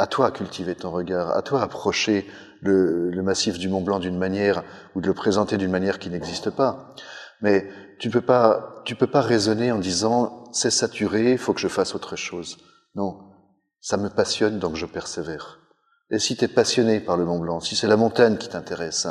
à 0.00 0.06
toi 0.06 0.30
cultiver 0.30 0.74
ton 0.74 0.90
regard, 0.90 1.36
à 1.36 1.42
toi 1.42 1.60
approcher 1.60 2.26
le, 2.62 3.10
le 3.10 3.22
massif 3.22 3.58
du 3.58 3.68
Mont 3.68 3.82
Blanc 3.82 3.98
d'une 3.98 4.16
manière 4.16 4.64
ou 4.94 5.02
de 5.02 5.06
le 5.06 5.12
présenter 5.12 5.58
d'une 5.58 5.70
manière 5.70 5.98
qui 5.98 6.08
n'existe 6.08 6.48
pas. 6.48 6.94
Mais 7.42 7.68
tu 7.98 8.08
peux 8.08 8.22
pas, 8.22 8.82
tu 8.86 8.96
peux 8.96 9.06
pas 9.06 9.20
raisonner 9.20 9.72
en 9.72 9.78
disant 9.78 10.44
c'est 10.52 10.70
saturé, 10.70 11.32
il 11.32 11.38
faut 11.38 11.52
que 11.52 11.60
je 11.60 11.68
fasse 11.68 11.94
autre 11.94 12.16
chose. 12.16 12.56
Non, 12.94 13.18
ça 13.82 13.98
me 13.98 14.08
passionne 14.08 14.58
donc 14.58 14.74
je 14.74 14.86
persévère. 14.86 15.58
Et 16.10 16.18
si 16.18 16.34
tu 16.34 16.46
es 16.46 16.48
passionné 16.48 17.00
par 17.00 17.18
le 17.18 17.26
Mont 17.26 17.38
Blanc, 17.38 17.60
si 17.60 17.76
c'est 17.76 17.86
la 17.86 17.98
montagne 17.98 18.38
qui 18.38 18.48
t'intéresse, 18.48 19.06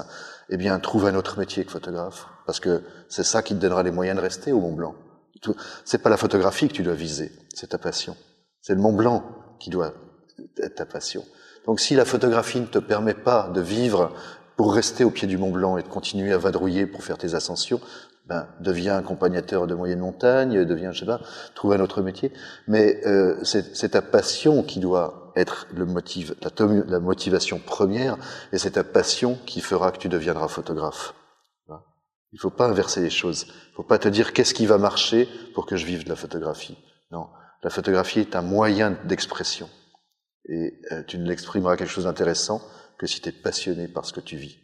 eh 0.50 0.58
bien 0.58 0.80
trouve 0.80 1.06
un 1.06 1.14
autre 1.14 1.38
métier 1.38 1.66
que 1.66 1.72
photographe, 1.72 2.26
parce 2.48 2.60
que 2.60 2.82
c'est 3.10 3.24
ça 3.24 3.44
qui 3.44 3.54
te 3.54 3.60
donnera 3.60 3.84
les 3.84 3.92
moyens 3.92 4.18
de 4.18 4.24
rester 4.24 4.52
au 4.52 4.60
Mont 4.60 4.74
Blanc. 4.74 4.96
C'est 5.86 6.02
pas 6.02 6.10
la 6.10 6.18
photographie 6.18 6.68
que 6.68 6.74
tu 6.74 6.84
dois 6.84 6.96
viser, 6.96 7.32
c'est 7.54 7.68
ta 7.68 7.78
passion. 7.78 8.18
C'est 8.60 8.74
le 8.74 8.82
Mont 8.82 8.94
Blanc 8.94 9.24
qui 9.60 9.70
doit 9.70 9.94
ta 10.76 10.86
passion. 10.86 11.24
Donc 11.66 11.80
si 11.80 11.96
la 11.96 12.06
photographie 12.06 12.60
ne 12.60 12.66
te 12.66 12.80
permet 12.80 13.14
pas 13.14 13.50
de 13.54 13.62
vivre 13.62 14.12
pour 14.56 14.74
rester 14.74 15.04
au 15.04 15.12
pied 15.12 15.28
du 15.28 15.38
Mont 15.38 15.52
Blanc 15.52 15.78
et 15.78 15.84
de 15.84 15.88
continuer 15.88 16.34
à 16.34 16.38
vadrouiller 16.38 16.86
pour 16.86 17.04
faire 17.04 17.18
tes 17.18 17.34
ascensions, 17.36 17.80
ben, 18.26 18.48
deviens 18.60 18.98
accompagnateur 18.98 19.66
de 19.66 19.74
moyenne 19.74 20.00
montagne, 20.00 20.64
deviens, 20.64 20.92
je 20.92 21.00
sais 21.00 21.06
pas, 21.06 21.20
trouve 21.56 21.74
un 21.74 21.80
autre 21.80 22.02
métier. 22.02 22.32
Mais 22.68 23.02
euh, 23.08 23.44
c'est 23.44 23.90
ta 23.90 24.02
passion 24.02 24.62
qui 24.62 24.80
doit 24.80 25.32
être 25.36 25.68
le 25.74 25.86
motif, 25.86 26.34
la, 26.42 26.52
la 26.88 27.00
motivation 27.00 27.60
première, 27.60 28.18
et 28.52 28.60
c'est 28.60 28.72
ta 28.72 28.84
passion 28.84 29.38
qui 29.46 29.62
fera 29.62 29.92
que 29.92 29.98
tu 29.98 30.10
deviendras 30.10 30.48
photographe. 30.48 31.16
Il 32.32 32.40
faut 32.40 32.52
pas 32.52 32.68
inverser 32.68 33.02
les 33.02 33.10
choses. 33.10 33.48
Il 33.48 33.76
faut 33.76 33.84
pas 33.84 33.98
te 33.98 34.08
dire 34.08 34.34
qu'est-ce 34.34 34.54
qui 34.54 34.66
va 34.68 34.78
marcher 34.78 35.28
pour 35.56 35.66
que 35.66 35.76
je 35.76 35.86
vive 35.86 36.04
de 36.04 36.10
la 36.10 36.16
photographie. 36.16 36.78
Non, 37.12 37.28
la 37.64 37.70
photographie 37.70 38.20
est 38.20 38.36
un 38.36 38.42
moyen 38.42 38.98
d'expression. 39.06 39.70
Et 40.46 40.82
euh, 40.92 41.04
tu 41.04 41.18
ne 41.18 41.28
l'exprimeras 41.28 41.78
quelque 41.78 41.92
chose 41.92 42.06
d'intéressant 42.06 42.62
que 42.98 43.08
si 43.08 43.22
tu 43.22 43.30
es 43.30 43.32
passionné 43.32 43.88
par 43.88 44.06
ce 44.06 44.14
que 44.14 44.22
tu 44.22 44.38
vis. 44.38 44.58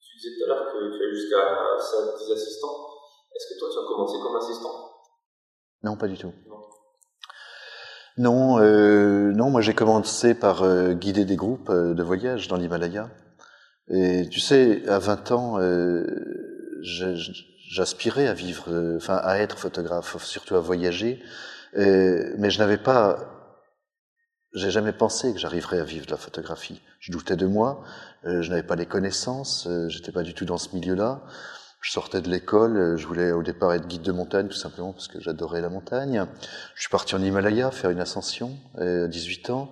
Tu 0.00 0.16
disais 0.18 0.36
tout 0.36 0.44
à 0.44 0.54
l'heure 0.54 0.72
que 0.72 0.96
tu 0.96 1.04
as 1.04 1.10
jusqu'à 1.10 1.38
10 2.18 2.32
assistants. 2.32 2.88
Est-ce 3.34 3.54
que 3.54 3.58
toi, 3.58 3.68
tu 3.72 3.78
as 3.78 3.86
commencé 3.86 4.18
comme 4.22 4.36
assistant? 4.36 4.92
Non, 5.82 5.96
pas 5.96 6.08
du 6.08 6.16
tout. 6.16 6.32
Non, 8.18 8.60
euh, 8.60 9.32
non, 9.32 9.48
moi 9.48 9.62
j'ai 9.62 9.72
commencé 9.72 10.34
par 10.34 10.62
euh, 10.62 10.92
guider 10.92 11.24
des 11.24 11.36
groupes 11.36 11.70
euh, 11.70 11.94
de 11.94 12.02
voyage 12.02 12.46
dans 12.46 12.56
l'Himalaya. 12.56 13.08
Et 13.88 14.28
tu 14.28 14.38
sais, 14.38 14.86
à 14.88 14.98
20 14.98 15.32
ans, 15.32 15.58
j'aspirais 17.70 18.28
à 18.28 18.32
vivre, 18.32 18.64
enfin 18.96 19.16
à 19.16 19.38
être 19.38 19.58
photographe, 19.58 20.22
surtout 20.24 20.54
à 20.54 20.60
voyager, 20.60 21.20
mais 21.74 22.48
je 22.48 22.58
n'avais 22.58 22.78
pas, 22.78 23.41
j'ai 24.54 24.70
jamais 24.70 24.92
pensé 24.92 25.32
que 25.32 25.38
j'arriverais 25.38 25.80
à 25.80 25.84
vivre 25.84 26.06
de 26.06 26.10
la 26.10 26.16
photographie. 26.16 26.80
Je 27.00 27.10
doutais 27.12 27.36
de 27.36 27.46
moi, 27.46 27.82
je 28.24 28.48
n'avais 28.48 28.62
pas 28.62 28.76
les 28.76 28.86
connaissances, 28.86 29.68
j'étais 29.88 30.12
pas 30.12 30.22
du 30.22 30.34
tout 30.34 30.44
dans 30.44 30.58
ce 30.58 30.74
milieu-là. 30.74 31.22
Je 31.82 31.90
sortais 31.90 32.20
de 32.20 32.30
l'école, 32.30 32.76
euh, 32.76 32.96
je 32.96 33.06
voulais 33.08 33.32
au 33.32 33.42
départ 33.42 33.74
être 33.74 33.88
guide 33.88 34.02
de 34.02 34.12
montagne 34.12 34.46
tout 34.46 34.56
simplement 34.56 34.92
parce 34.92 35.08
que 35.08 35.20
j'adorais 35.20 35.60
la 35.60 35.68
montagne. 35.68 36.24
Je 36.76 36.80
suis 36.80 36.90
parti 36.90 37.16
en 37.16 37.20
Himalaya 37.20 37.72
faire 37.72 37.90
une 37.90 38.00
ascension 38.00 38.56
euh, 38.78 39.06
à 39.06 39.08
18 39.08 39.50
ans. 39.50 39.68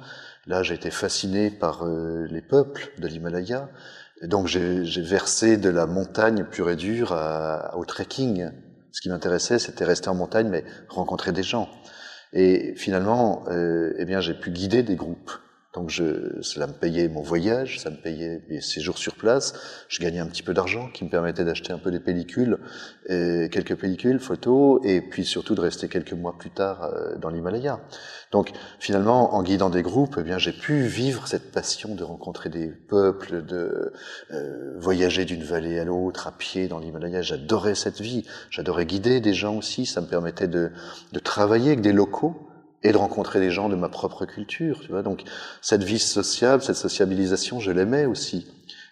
Là, 0.46 0.64
j'ai 0.64 0.74
été 0.74 0.90
fasciné 0.90 1.50
par 1.50 1.86
euh, 1.86 2.26
les 2.28 2.40
peuples 2.40 2.90
de 2.98 3.06
l'Himalaya. 3.06 3.68
donc, 4.22 4.48
j'ai 4.48 5.02
versé 5.02 5.56
de 5.56 5.70
la 5.70 5.86
montagne 5.86 6.44
pure 6.44 6.68
et 6.68 6.76
dure 6.76 7.16
au 7.74 7.84
trekking. 7.84 8.50
Ce 8.90 9.00
qui 9.00 9.08
m'intéressait, 9.08 9.60
c'était 9.60 9.84
rester 9.84 10.08
en 10.08 10.14
montagne, 10.16 10.48
mais 10.48 10.64
rencontrer 10.88 11.30
des 11.30 11.44
gens. 11.44 11.68
Et 12.32 12.74
finalement, 12.76 13.44
eh 13.50 14.04
bien, 14.04 14.20
j'ai 14.20 14.34
pu 14.34 14.50
guider 14.50 14.82
des 14.82 14.96
groupes. 14.96 15.32
Donc 15.72 15.88
je, 15.88 16.42
cela 16.42 16.66
me 16.66 16.72
payait 16.72 17.08
mon 17.08 17.22
voyage, 17.22 17.78
ça 17.78 17.90
me 17.90 17.96
payait 17.96 18.42
mes 18.48 18.60
séjours 18.60 18.98
sur 18.98 19.14
place. 19.14 19.54
Je 19.88 20.00
gagnais 20.00 20.18
un 20.18 20.26
petit 20.26 20.42
peu 20.42 20.52
d'argent 20.52 20.88
qui 20.92 21.04
me 21.04 21.10
permettait 21.10 21.44
d'acheter 21.44 21.72
un 21.72 21.78
peu 21.78 21.92
des 21.92 22.00
pellicules, 22.00 22.58
et 23.08 23.48
quelques 23.52 23.76
pellicules, 23.76 24.18
photos, 24.18 24.80
et 24.82 25.00
puis 25.00 25.24
surtout 25.24 25.54
de 25.54 25.60
rester 25.60 25.88
quelques 25.88 26.12
mois 26.12 26.36
plus 26.36 26.50
tard 26.50 26.82
euh, 26.82 27.14
dans 27.18 27.30
l'Himalaya. 27.30 27.80
Donc 28.32 28.50
finalement, 28.80 29.34
en 29.34 29.44
guidant 29.44 29.70
des 29.70 29.82
groupes, 29.82 30.16
eh 30.18 30.24
bien 30.24 30.38
j'ai 30.38 30.52
pu 30.52 30.82
vivre 30.82 31.28
cette 31.28 31.52
passion 31.52 31.94
de 31.94 32.02
rencontrer 32.02 32.48
des 32.48 32.66
peuples, 32.66 33.44
de 33.44 33.92
euh, 34.32 34.74
voyager 34.78 35.24
d'une 35.24 35.44
vallée 35.44 35.78
à 35.78 35.84
l'autre 35.84 36.26
à 36.26 36.32
pied 36.32 36.66
dans 36.66 36.80
l'Himalaya. 36.80 37.22
J'adorais 37.22 37.76
cette 37.76 38.00
vie. 38.00 38.26
J'adorais 38.50 38.86
guider 38.86 39.20
des 39.20 39.34
gens 39.34 39.56
aussi. 39.56 39.86
Ça 39.86 40.00
me 40.00 40.06
permettait 40.06 40.48
de, 40.48 40.72
de 41.12 41.18
travailler 41.20 41.68
avec 41.68 41.80
des 41.80 41.92
locaux 41.92 42.49
et 42.82 42.92
de 42.92 42.96
rencontrer 42.96 43.40
des 43.40 43.50
gens 43.50 43.68
de 43.68 43.76
ma 43.76 43.88
propre 43.88 44.24
culture, 44.24 44.80
tu 44.80 44.88
vois. 44.88 45.02
Donc 45.02 45.24
cette 45.60 45.84
vie 45.84 45.98
sociale, 45.98 46.62
cette 46.62 46.76
sociabilisation, 46.76 47.60
je 47.60 47.70
l'aimais 47.70 48.06
aussi. 48.06 48.46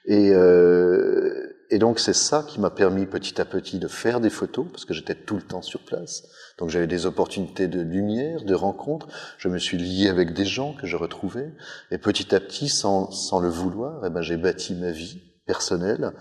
Et, 0.04 0.30
euh, 0.32 1.58
et 1.70 1.78
donc 1.78 1.98
c'est 1.98 2.14
ça 2.14 2.44
qui 2.46 2.60
m'a 2.60 2.70
permis 2.70 3.06
petit 3.06 3.40
à 3.40 3.44
petit 3.44 3.78
de 3.78 3.88
faire 3.88 4.20
des 4.20 4.30
photos, 4.30 4.66
parce 4.70 4.84
que 4.84 4.94
j'étais 4.94 5.14
tout 5.14 5.36
le 5.36 5.42
temps 5.42 5.62
sur 5.62 5.80
place. 5.80 6.24
Donc 6.58 6.70
j'avais 6.70 6.86
des 6.86 7.06
opportunités 7.06 7.68
de 7.68 7.80
lumière, 7.80 8.42
de 8.42 8.54
rencontres. 8.54 9.08
Je 9.38 9.48
me 9.48 9.58
suis 9.58 9.78
lié 9.78 10.08
avec 10.08 10.32
des 10.34 10.44
gens 10.44 10.74
que 10.74 10.86
je 10.86 10.96
retrouvais. 10.96 11.52
Et 11.90 11.98
petit 11.98 12.34
à 12.34 12.40
petit, 12.40 12.68
sans, 12.68 13.10
sans 13.10 13.40
le 13.40 13.48
vouloir, 13.48 14.02
eh 14.04 14.10
ben, 14.10 14.22
j'ai 14.22 14.36
bâti 14.36 14.74
ma 14.74 14.90
vie 14.90 15.20
personnelle 15.46 16.12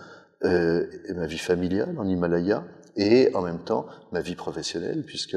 euh, 0.44 0.86
et 1.06 1.14
ma 1.14 1.26
vie 1.26 1.38
familiale 1.38 1.96
en 1.98 2.06
Himalaya 2.06 2.64
et 2.98 3.34
en 3.34 3.40
même 3.40 3.64
temps 3.64 3.86
ma 4.12 4.20
vie 4.20 4.34
professionnelle, 4.34 5.04
puisque 5.06 5.36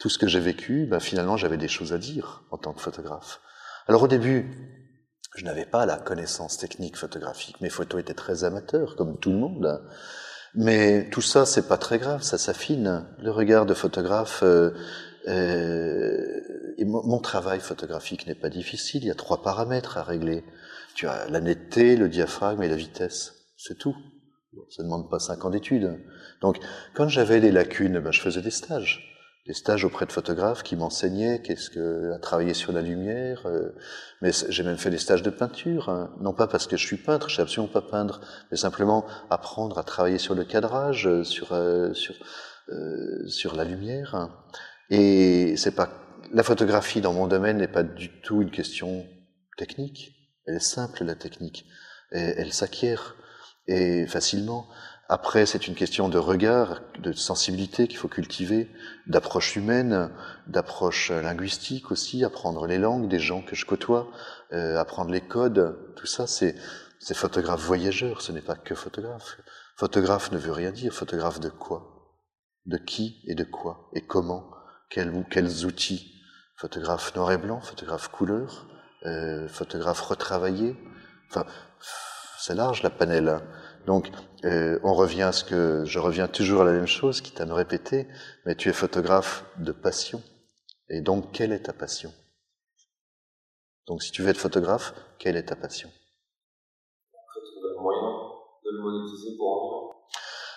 tout 0.00 0.08
ce 0.08 0.18
que 0.18 0.26
j'ai 0.26 0.40
vécu, 0.40 0.86
ben, 0.86 0.98
finalement 0.98 1.36
j'avais 1.36 1.58
des 1.58 1.68
choses 1.68 1.92
à 1.92 1.98
dire 1.98 2.42
en 2.50 2.58
tant 2.58 2.72
que 2.72 2.80
photographe. 2.80 3.40
Alors 3.86 4.02
au 4.02 4.08
début, 4.08 4.50
je 5.36 5.44
n'avais 5.44 5.66
pas 5.66 5.86
la 5.86 5.96
connaissance 5.96 6.58
technique 6.58 6.96
photographique, 6.96 7.60
mes 7.60 7.70
photos 7.70 8.00
étaient 8.00 8.14
très 8.14 8.42
amateurs, 8.44 8.96
comme 8.96 9.18
tout 9.18 9.30
le 9.30 9.38
monde. 9.38 9.82
Mais 10.54 11.08
tout 11.10 11.22
ça, 11.22 11.46
c'est 11.46 11.66
pas 11.66 11.78
très 11.78 11.98
grave, 11.98 12.22
ça 12.22 12.36
s'affine. 12.36 13.06
Le 13.18 13.30
regard 13.30 13.64
de 13.64 13.72
photographe, 13.72 14.42
euh, 14.42 14.72
euh, 15.26 16.40
mon 16.84 17.20
travail 17.20 17.60
photographique 17.60 18.26
n'est 18.26 18.34
pas 18.34 18.50
difficile. 18.50 19.02
Il 19.02 19.06
y 19.06 19.10
a 19.10 19.14
trois 19.14 19.42
paramètres 19.42 19.96
à 19.96 20.02
régler. 20.02 20.44
Tu 20.94 21.06
as 21.06 21.26
la 21.30 21.40
netteté, 21.40 21.96
le 21.96 22.10
diaphragme 22.10 22.62
et 22.62 22.68
la 22.68 22.76
vitesse. 22.76 23.32
C'est 23.56 23.78
tout. 23.78 23.96
Ça 24.68 24.82
ne 24.82 24.88
demande 24.88 25.08
pas 25.08 25.18
cinq 25.18 25.46
ans 25.46 25.50
d'études. 25.50 25.98
Donc, 26.42 26.58
quand 26.94 27.08
j'avais 27.08 27.40
des 27.40 27.52
lacunes, 27.52 28.00
ben, 28.00 28.12
je 28.12 28.20
faisais 28.20 28.42
des 28.42 28.50
stages. 28.50 29.08
Des 29.46 29.54
stages 29.54 29.84
auprès 29.84 30.06
de 30.06 30.12
photographes 30.12 30.62
qui 30.62 30.76
m'enseignaient 30.76 31.40
qu'est-ce 31.42 31.70
que 31.70 32.12
à 32.12 32.18
travailler 32.18 32.54
sur 32.54 32.72
la 32.72 32.82
lumière. 32.82 33.46
Euh, 33.46 33.74
mais 34.20 34.30
j'ai 34.48 34.62
même 34.62 34.76
fait 34.76 34.90
des 34.90 34.98
stages 34.98 35.22
de 35.22 35.30
peinture, 35.30 35.88
hein. 35.88 36.14
non 36.20 36.32
pas 36.32 36.46
parce 36.46 36.68
que 36.68 36.76
je 36.76 36.86
suis 36.86 36.96
peintre, 36.96 37.28
je 37.28 37.36
sais 37.36 37.42
absolument 37.42 37.72
pas 37.72 37.82
peindre, 37.82 38.20
mais 38.50 38.56
simplement 38.56 39.04
apprendre 39.30 39.78
à 39.78 39.82
travailler 39.82 40.18
sur 40.18 40.36
le 40.36 40.44
cadrage, 40.44 41.08
euh, 41.08 41.24
sur 41.24 41.52
euh, 41.52 41.92
sur 41.94 42.14
sur 43.26 43.56
la 43.56 43.64
lumière. 43.64 44.14
Hein. 44.14 44.30
Et 44.90 45.56
c'est 45.56 45.74
pas 45.74 45.90
la 46.32 46.44
photographie 46.44 47.00
dans 47.00 47.12
mon 47.12 47.26
domaine 47.26 47.58
n'est 47.58 47.68
pas 47.68 47.82
du 47.82 48.08
tout 48.20 48.42
une 48.42 48.50
question 48.50 49.04
technique. 49.56 50.14
Elle 50.46 50.56
est 50.56 50.60
simple 50.60 51.04
la 51.04 51.16
technique. 51.16 51.66
Elle 52.12 52.52
s'acquiert 52.52 53.16
et 53.66 54.06
facilement. 54.06 54.68
Après, 55.12 55.44
c'est 55.44 55.68
une 55.68 55.74
question 55.74 56.08
de 56.08 56.16
regard, 56.16 56.80
de 56.98 57.12
sensibilité 57.12 57.86
qu'il 57.86 57.98
faut 57.98 58.08
cultiver, 58.08 58.70
d'approche 59.06 59.56
humaine, 59.56 60.10
d'approche 60.46 61.10
linguistique 61.10 61.90
aussi, 61.90 62.24
apprendre 62.24 62.66
les 62.66 62.78
langues 62.78 63.08
des 63.08 63.18
gens 63.18 63.42
que 63.42 63.54
je 63.54 63.66
côtoie, 63.66 64.10
euh, 64.54 64.78
apprendre 64.78 65.10
les 65.10 65.20
codes, 65.20 65.78
tout 65.96 66.06
ça, 66.06 66.26
c'est 66.26 66.56
photographe 67.12 67.60
voyageur, 67.60 68.22
ce 68.22 68.32
n'est 68.32 68.40
pas 68.40 68.54
que 68.54 68.74
photographe. 68.74 69.36
Photographe 69.76 70.32
ne 70.32 70.38
veut 70.38 70.50
rien 70.50 70.72
dire, 70.72 70.94
photographe 70.94 71.40
de 71.40 71.50
quoi? 71.50 72.16
De 72.64 72.78
qui 72.78 73.22
et 73.26 73.34
de 73.34 73.44
quoi 73.44 73.90
Et 73.92 74.06
comment? 74.06 74.50
Quels, 74.88 75.12
quels 75.30 75.66
outils? 75.66 76.22
Photographe 76.56 77.14
noir 77.14 77.32
et 77.32 77.36
blanc, 77.36 77.60
photographe 77.60 78.08
couleur, 78.08 78.66
euh, 79.04 79.46
photographe 79.46 80.00
retravaillé, 80.00 80.74
enfin 81.28 81.44
c'est 82.38 82.54
large 82.54 82.82
la 82.82 82.88
panel. 82.88 83.42
Donc, 83.86 84.10
euh, 84.44 84.78
on 84.82 84.94
revient 84.94 85.22
à 85.22 85.32
ce 85.32 85.44
que 85.44 85.84
je 85.84 85.98
reviens 85.98 86.28
toujours 86.28 86.62
à 86.62 86.64
la 86.64 86.72
même 86.72 86.86
chose, 86.86 87.20
quitte 87.20 87.40
à 87.40 87.46
me 87.46 87.52
répéter, 87.52 88.06
mais 88.44 88.54
tu 88.54 88.68
es 88.68 88.72
photographe 88.72 89.44
de 89.58 89.72
passion. 89.72 90.22
Et 90.88 91.00
donc, 91.00 91.32
quelle 91.32 91.52
est 91.52 91.64
ta 91.64 91.72
passion? 91.72 92.12
Donc, 93.86 94.02
si 94.02 94.12
tu 94.12 94.22
veux 94.22 94.28
être 94.28 94.38
photographe, 94.38 94.94
quelle 95.18 95.36
est 95.36 95.44
ta 95.44 95.56
passion? 95.56 95.90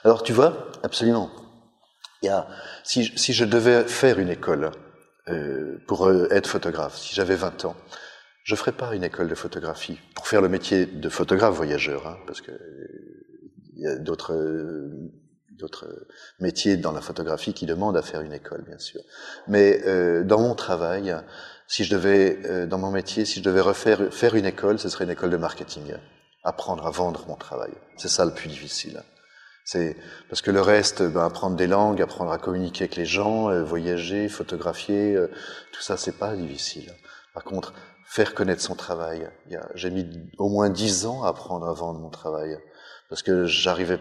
Alors, 0.04 0.22
tu 0.24 0.34
vois, 0.34 0.72
absolument. 0.84 1.32
Il 2.22 2.28
y 2.28 2.30
a, 2.30 2.48
si, 2.84 3.04
je 3.04 3.46
devais 3.46 3.88
faire 3.88 4.20
une 4.20 4.30
école, 4.30 4.72
euh, 5.28 5.80
pour 5.88 6.08
euh, 6.08 6.28
être 6.32 6.48
photographe. 6.48 6.98
Si 6.98 7.16
j'avais 7.16 7.36
20 7.36 7.66
ans, 7.66 7.76
je 8.44 8.56
ferais 8.56 8.72
pas 8.72 8.94
une 8.94 9.04
école 9.04 9.28
de 9.28 9.36
photographie 9.36 10.00
pour 10.14 10.28
faire 10.28 10.42
le 10.42 10.50
métier 10.50 10.86
de 10.86 11.10
photographe 11.10 11.56
voyageur, 11.56 12.06
hein, 12.06 12.20
parce 12.28 12.42
que 12.42 12.52
il 13.76 13.84
y 13.84 13.88
a 13.88 13.96
d'autres 13.96 14.34
d'autres 15.52 15.88
métiers 16.42 16.76
dans 16.76 16.92
la 16.92 17.00
photographie 17.00 17.54
qui 17.54 17.66
demandent 17.66 17.96
à 17.96 18.02
faire 18.02 18.22
une 18.22 18.34
école, 18.34 18.64
bien 18.68 18.78
sûr. 18.78 19.02
Mais 19.48 19.82
euh, 19.86 20.24
dans 20.26 20.42
mon 20.42 20.54
travail, 20.54 21.16
si 21.68 21.84
je 21.84 21.96
devais, 21.96 22.40
euh, 22.46 22.68
dans 22.68 22.78
mon 22.78 22.92
métier, 22.92 23.26
si 23.26 23.40
je 23.40 23.44
devais 23.44 23.62
refaire 23.62 24.14
faire 24.14 24.36
une 24.36 24.46
école, 24.46 24.80
ce 24.80 24.90
serait 24.90 25.06
une 25.06 25.12
école 25.12 25.30
de 25.30 25.38
marketing. 25.38 25.94
Apprendre 26.44 26.86
à 26.86 26.92
vendre 26.92 27.26
mon 27.28 27.36
travail. 27.36 27.72
C'est 27.98 28.08
ça 28.08 28.26
le 28.26 28.32
plus 28.32 28.50
difficile. 28.50 29.02
C'est 29.64 29.98
parce 30.30 30.44
que 30.44 30.52
le 30.52 30.62
reste, 30.62 31.02
ben, 31.02 31.26
apprendre 31.26 31.56
des 31.56 31.66
langues, 31.66 32.00
apprendre 32.02 32.32
à 32.32 32.38
communiquer 32.38 32.84
avec 32.84 32.96
les 32.96 33.06
gens, 33.06 33.50
euh, 33.50 33.64
voyager, 33.64 34.30
photographier, 34.30 35.16
euh, 35.16 35.28
tout 35.72 35.82
ça, 35.82 35.98
c'est 35.98 36.20
pas 36.20 36.36
difficile. 36.36 36.94
Par 37.34 37.44
contre, 37.44 37.74
faire 38.06 38.36
connaître 38.36 38.62
son 38.62 38.76
travail. 38.76 39.28
J'ai 39.74 39.90
mis 39.90 40.08
au 40.38 40.50
moins 40.50 40.70
dix 40.70 41.08
ans 41.08 41.24
à 41.24 41.30
apprendre 41.30 41.68
à 41.68 41.74
vendre 41.74 42.00
mon 42.00 42.12
travail 42.12 42.60
parce 43.10 43.22
que 43.22 43.46
j'arrivais, 43.46 44.00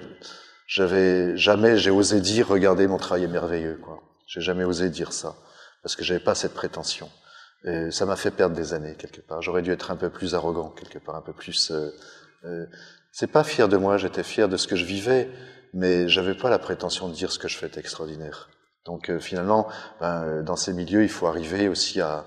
j'avais 0.67 1.37
jamais, 1.37 1.77
j'ai 1.77 1.91
osé 1.91 2.21
dire, 2.21 2.49
regardez 2.49 2.87
mon 2.87 2.99
travail 2.99 3.25
est 3.25 3.29
merveilleux, 3.29 3.79
quoi. 3.83 4.03
J'ai 4.27 4.41
jamais 4.41 4.65
osé 4.65 4.89
dire 4.89 5.13
ça 5.13 5.37
parce 5.83 5.97
que 5.97 6.03
j'avais 6.03 6.21
pas 6.21 6.35
cette 6.35 6.55
prétention. 6.55 7.11
Et 7.65 7.91
ça 7.91 8.07
m'a 8.07 8.17
fait 8.17 8.31
perdre 8.31 8.57
des 8.57 8.75
années 8.75 8.95
quelque 8.97 9.21
part. 9.21 9.43
J'aurais 9.43 9.63
dû 9.63 9.71
être 9.71 9.91
un 9.91 9.97
peu 9.97 10.11
plus 10.11 10.35
arrogant 10.35 10.71
quelque 10.71 10.99
part, 10.99 11.15
un 11.15 11.23
peu 11.23 11.33
plus. 11.33 11.71
Euh, 11.71 11.91
euh, 12.45 12.67
c'est 13.13 13.27
pas 13.27 13.45
fier 13.45 13.69
de 13.69 13.77
moi, 13.77 13.97
j'étais 13.97 14.23
fier 14.23 14.49
de 14.49 14.57
ce 14.57 14.67
que 14.67 14.77
je 14.77 14.85
vivais, 14.85 15.31
mais 15.73 16.09
j'avais 16.09 16.35
pas 16.35 16.51
la 16.51 16.59
prétention 16.59 17.09
de 17.09 17.15
dire 17.15 17.31
ce 17.31 17.39
que 17.39 17.49
je 17.49 17.57
fais 17.57 17.67
est 17.67 17.79
extraordinaire. 17.79 18.49
Donc 18.85 19.11
euh, 19.11 19.19
finalement, 19.19 19.69
ben, 20.01 20.43
dans 20.43 20.57
ces 20.57 20.73
milieux, 20.73 21.03
il 21.03 21.09
faut 21.09 21.27
arriver 21.27 21.69
aussi 21.69 22.01
à, 22.01 22.25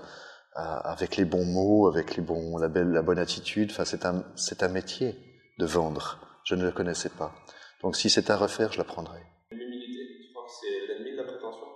à, 0.54 0.90
avec 0.90 1.16
les 1.16 1.24
bons 1.24 1.44
mots, 1.44 1.88
avec 1.88 2.16
les 2.16 2.22
bons, 2.22 2.58
la 2.58 2.68
belle, 2.68 2.90
la 2.90 3.02
bonne 3.02 3.18
attitude. 3.18 3.70
Enfin, 3.70 3.84
c'est 3.84 4.06
un, 4.06 4.24
c'est 4.34 4.62
un 4.62 4.68
métier 4.68 5.16
de 5.58 5.66
vendre. 5.66 6.18
Je 6.48 6.54
ne 6.54 6.64
le 6.64 6.72
connaissais 6.72 7.10
pas. 7.10 7.34
Donc 7.82 7.94
si 7.94 8.08
c'est 8.08 8.30
à 8.30 8.36
refaire, 8.38 8.72
je 8.72 8.78
l'apprendrai. 8.78 9.20
L'humilité, 9.50 10.00
tu 10.22 10.32
crois 10.32 10.44
que 10.46 10.50
c'est 10.58 10.86
l'ennemi 10.94 11.12
de 11.12 11.16
la 11.18 11.24
prétention? 11.24 11.66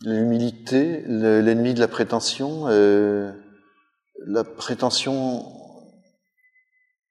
L'humilité, 0.00 1.02
l'ennemi 1.06 1.72
de 1.72 1.78
la 1.78 1.86
prétention. 1.86 2.66
Euh, 2.66 3.32
la 4.26 4.42
prétention, 4.42 5.44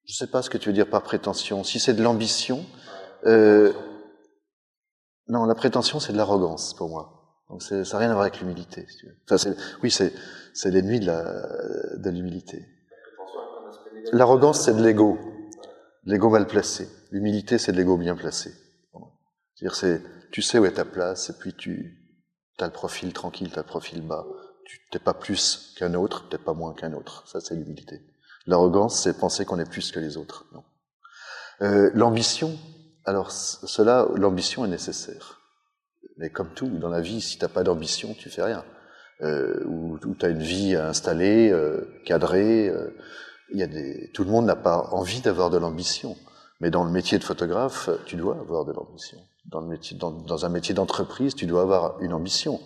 je 0.04 0.12
ne 0.12 0.16
sais 0.18 0.28
pas 0.28 0.42
ce 0.42 0.50
que 0.50 0.58
tu 0.58 0.68
veux 0.68 0.74
dire 0.74 0.90
par 0.90 1.04
prétention. 1.04 1.64
Si 1.64 1.80
c'est 1.80 1.94
de 1.94 2.04
l'ambition, 2.04 2.66
euh, 3.26 3.72
non, 5.30 5.46
la 5.46 5.56
prétention 5.56 6.02
c'est 6.02 6.12
de 6.12 6.18
l'arrogance 6.18 6.74
pour 6.74 6.90
moi. 6.90 7.38
Donc 7.50 7.64
ça 7.64 7.78
n'a 7.78 7.98
rien 8.00 8.10
à 8.10 8.16
voir 8.16 8.24
avec 8.24 8.42
l'humilité. 8.42 8.86
Si. 8.90 9.06
Enfin, 9.30 9.50
oui, 9.82 9.92
c'est 9.92 10.12
l'ennemi 10.66 11.00
de 11.00 11.06
la 11.06 11.24
de 12.00 12.10
l'humilité. 12.10 12.66
L'arrogance 14.12 14.66
c'est 14.66 14.74
de 14.76 14.84
l'ego, 14.84 15.18
l'ego 16.04 16.30
mal 16.30 16.48
placé. 16.48 16.90
L'humilité 17.12 17.58
c'est 17.58 17.72
de 17.72 17.78
l'ego 17.78 17.98
bien 17.98 18.16
placé. 18.16 18.54
C'est-à-dire 19.56 19.76
c'est 19.76 20.02
tu 20.32 20.42
sais 20.42 20.60
où 20.60 20.66
est 20.66 20.74
ta 20.74 20.86
place 20.86 21.30
et 21.30 21.34
puis 21.34 21.54
tu 21.54 21.98
as 22.60 22.66
le 22.66 22.72
profil 22.72 23.14
tranquille, 23.14 23.50
tu 23.52 23.60
as 23.60 23.64
le 23.64 23.68
profil 23.68 24.02
bas. 24.02 24.26
Tu 24.66 24.80
n'es 24.94 25.00
pas 25.00 25.14
plus 25.14 25.74
qu'un 25.78 25.94
autre, 25.96 26.30
tu 26.30 26.36
n'es 26.36 26.42
pas 26.42 26.54
moins 26.54 26.74
qu'un 26.74 26.94
autre. 26.94 27.28
Ça 27.28 27.42
c'est 27.42 27.56
l'humilité. 27.56 28.02
L'arrogance, 28.48 29.04
c'est 29.04 29.18
penser 29.20 29.46
qu'on 29.46 29.60
est 29.60 29.70
plus 29.70 29.92
que 29.92 30.00
les 30.00 30.18
autres. 30.18 30.46
Non. 30.54 30.64
Euh, 31.62 31.92
l'ambition, 31.94 32.58
alors 33.06 33.32
cela, 33.32 34.08
l'ambition 34.16 34.66
est 34.66 34.70
nécessaire. 34.70 35.42
Mais 36.18 36.30
comme 36.30 36.54
tout 36.54 36.68
dans 36.68 36.90
la 36.90 37.02
vie, 37.02 37.22
si 37.22 37.38
t'as 37.38 37.48
pas 37.48 37.64
d'ambition, 37.64 38.14
tu 38.14 38.30
fais 38.30 38.44
rien. 38.44 38.66
Euh, 39.22 39.64
ou, 39.66 40.00
ou 40.04 40.16
tu 40.16 40.26
as 40.26 40.30
une 40.30 40.42
vie 40.42 40.76
installée, 40.76 41.52
euh, 41.52 42.02
cadrée. 42.06 42.70
Euh, 42.70 42.98
il 43.52 43.60
y 43.60 43.64
a 43.64 43.68
des, 43.68 44.10
tout 44.14 44.24
le 44.24 44.32
monde 44.32 44.46
n'a 44.46 44.56
pas 44.56 44.90
envie 44.92 45.22
d'avoir 45.22 45.50
de 45.50 45.58
l'ambition. 45.58 46.16
Mais 46.60 46.70
dans 46.70 46.84
le 46.84 46.92
métier 46.92 47.18
de 47.18 47.24
photographe, 47.24 47.90
tu 48.06 48.16
dois 48.16 48.38
avoir 48.40 48.66
de 48.66 48.72
l'ambition. 48.72 49.18
Dans, 49.46 49.62
dans, 50.12 50.46
un 50.46 50.50
métier 50.50 50.76
d'entreprise, 50.76 51.34
tu 51.34 51.48
dois 51.48 51.64
avoir 51.64 52.00
une 52.02 52.14
ambition. 52.14 52.60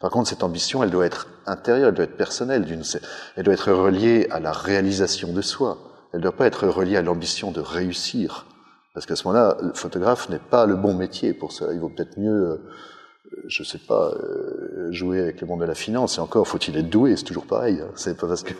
Par 0.00 0.10
contre, 0.10 0.28
cette 0.30 0.42
ambition, 0.42 0.82
elle 0.82 0.90
doit 0.90 1.04
être 1.04 1.28
intérieure, 1.46 1.88
elle 1.88 1.94
doit 1.94 2.04
être 2.06 2.16
personnelle, 2.16 2.66
elle 3.36 3.44
doit 3.44 3.54
être 3.54 3.72
reliée 3.72 4.26
à 4.30 4.40
la 4.40 4.52
réalisation 4.52 5.32
de 5.32 5.42
soi. 5.42 5.78
Elle 6.12 6.20
ne 6.20 6.22
doit 6.22 6.36
pas 6.36 6.46
être 6.46 6.66
reliée 6.66 6.96
à 6.96 7.02
l'ambition 7.02 7.50
de 7.50 7.60
réussir. 7.60 8.46
Parce 8.94 9.04
qu'à 9.04 9.16
ce 9.16 9.28
moment-là, 9.28 9.58
le 9.60 9.74
photographe 9.74 10.30
n'est 10.30 10.38
pas 10.38 10.64
le 10.64 10.74
bon 10.74 10.94
métier 10.94 11.34
pour 11.34 11.52
ça. 11.52 11.66
Il 11.72 11.80
vaut 11.80 11.90
peut-être 11.90 12.18
mieux, 12.18 12.32
euh, 12.32 12.70
je 13.46 13.62
sais 13.62 13.78
pas, 13.78 14.10
euh, 14.12 14.90
jouer 14.90 15.20
avec 15.20 15.42
le 15.42 15.46
monde 15.46 15.60
de 15.60 15.66
la 15.66 15.74
finance. 15.74 16.16
Et 16.16 16.20
encore, 16.20 16.48
faut-il 16.48 16.76
être 16.78 16.88
doué 16.88 17.14
C'est 17.16 17.24
toujours 17.24 17.46
pareil. 17.46 17.82
Hein. 17.82 17.90
C'est 17.94 18.16
pas 18.16 18.26
parce 18.26 18.42
que... 18.42 18.54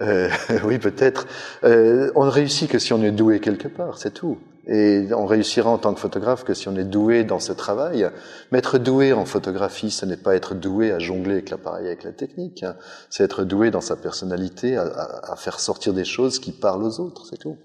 Euh, 0.00 0.28
oui, 0.64 0.78
peut-être. 0.78 1.26
Euh, 1.64 2.10
on 2.14 2.24
ne 2.24 2.30
réussit 2.30 2.70
que 2.70 2.78
si 2.78 2.92
on 2.92 3.02
est 3.02 3.10
doué 3.10 3.40
quelque 3.40 3.68
part, 3.68 3.98
c'est 3.98 4.12
tout. 4.12 4.38
Et 4.70 5.08
on 5.14 5.24
réussira 5.24 5.70
en 5.70 5.78
tant 5.78 5.94
que 5.94 6.00
photographe 6.00 6.44
que 6.44 6.52
si 6.52 6.68
on 6.68 6.76
est 6.76 6.84
doué 6.84 7.24
dans 7.24 7.40
ce 7.40 7.52
travail. 7.52 8.08
Mais 8.52 8.58
être 8.58 8.78
doué 8.78 9.14
en 9.14 9.24
photographie, 9.24 9.90
ce 9.90 10.04
n'est 10.04 10.18
pas 10.18 10.34
être 10.34 10.54
doué 10.54 10.92
à 10.92 10.98
jongler 10.98 11.34
avec 11.34 11.50
l'appareil, 11.50 11.86
avec 11.86 12.04
la 12.04 12.12
technique. 12.12 12.62
Hein. 12.62 12.76
C'est 13.08 13.24
être 13.24 13.44
doué 13.44 13.70
dans 13.70 13.80
sa 13.80 13.96
personnalité, 13.96 14.76
à, 14.76 14.82
à, 15.22 15.36
faire 15.36 15.58
sortir 15.58 15.94
des 15.94 16.04
choses 16.04 16.38
qui 16.38 16.52
parlent 16.52 16.84
aux 16.84 17.00
autres, 17.00 17.24
c'est 17.30 17.38
tout. 17.38 17.56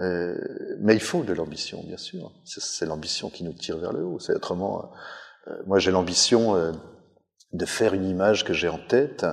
Euh, 0.00 0.34
mais 0.80 0.94
il 0.94 1.00
faut 1.00 1.22
de 1.22 1.32
l'ambition, 1.32 1.82
bien 1.84 1.96
sûr. 1.96 2.32
C'est 2.44 2.86
l'ambition 2.86 3.28
qui 3.28 3.44
nous 3.44 3.52
tire 3.52 3.78
vers 3.78 3.92
le 3.92 4.04
haut. 4.04 4.18
C'est 4.18 4.34
autrement. 4.34 4.90
Euh, 5.48 5.56
moi, 5.66 5.78
j'ai 5.78 5.90
l'ambition 5.90 6.56
euh, 6.56 6.72
de 7.52 7.64
faire 7.64 7.94
une 7.94 8.06
image 8.06 8.44
que 8.44 8.52
j'ai 8.52 8.68
en 8.68 8.78
tête. 8.78 9.26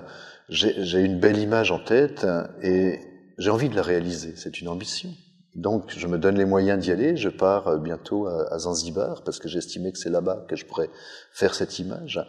J'ai 0.50 1.00
une 1.00 1.20
belle 1.20 1.38
image 1.38 1.72
en 1.72 1.80
tête 1.80 2.26
et 2.62 3.00
j'ai 3.38 3.50
envie 3.50 3.70
de 3.70 3.76
la 3.76 3.82
réaliser. 3.84 4.34
C'est 4.36 4.62
une 4.62 4.68
ambition. 4.68 5.10
Donc, 5.58 5.90
je 5.90 6.06
me 6.06 6.20
donne 6.20 6.38
les 6.38 6.46
moyens 6.46 6.78
d'y 6.80 6.92
aller. 6.92 7.18
Je 7.18 7.30
pars 7.30 7.68
euh, 7.68 7.78
bientôt 7.78 8.28
à, 8.28 8.60
Zanzibar 8.60 9.24
parce 9.24 9.40
que 9.40 9.48
j'estimais 9.48 9.92
que 9.92 9.98
c'est 9.98 10.12
là-bas 10.12 10.46
que 10.48 10.56
je 10.56 10.66
pourrais 10.66 10.92
faire 11.34 11.56
cette 11.56 11.80
image. 11.80 12.24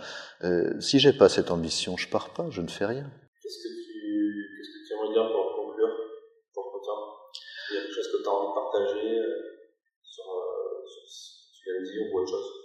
Euh, 0.45 0.81
si 0.81 0.99
j'ai 0.99 1.13
pas 1.13 1.29
cette 1.29 1.51
ambition, 1.51 1.99
je 1.99 2.09
pars 2.09 2.33
pas. 2.33 2.47
Je 2.49 2.63
ne 2.63 2.69
fais 2.69 2.87
rien. 2.87 3.11
Qu'est-ce 3.43 3.59
que 3.59 3.69
tu, 3.69 4.49
pour 5.15 5.57
conclure 5.57 5.93
ton 6.55 6.63
Il 7.71 7.75
y 7.75 7.79
a 7.79 7.83
que 7.83 8.29
as 8.29 8.33
envie 8.33 8.49
de 8.49 8.55
partager 8.55 9.19
euh, 9.19 9.27
sur, 10.03 10.25
euh, 10.25 10.87
sur 10.87 11.03
tu 11.53 11.81
de 11.81 11.85
dire 11.85 12.15
ou 12.15 12.19
autre 12.19 12.31
chose? 12.31 12.58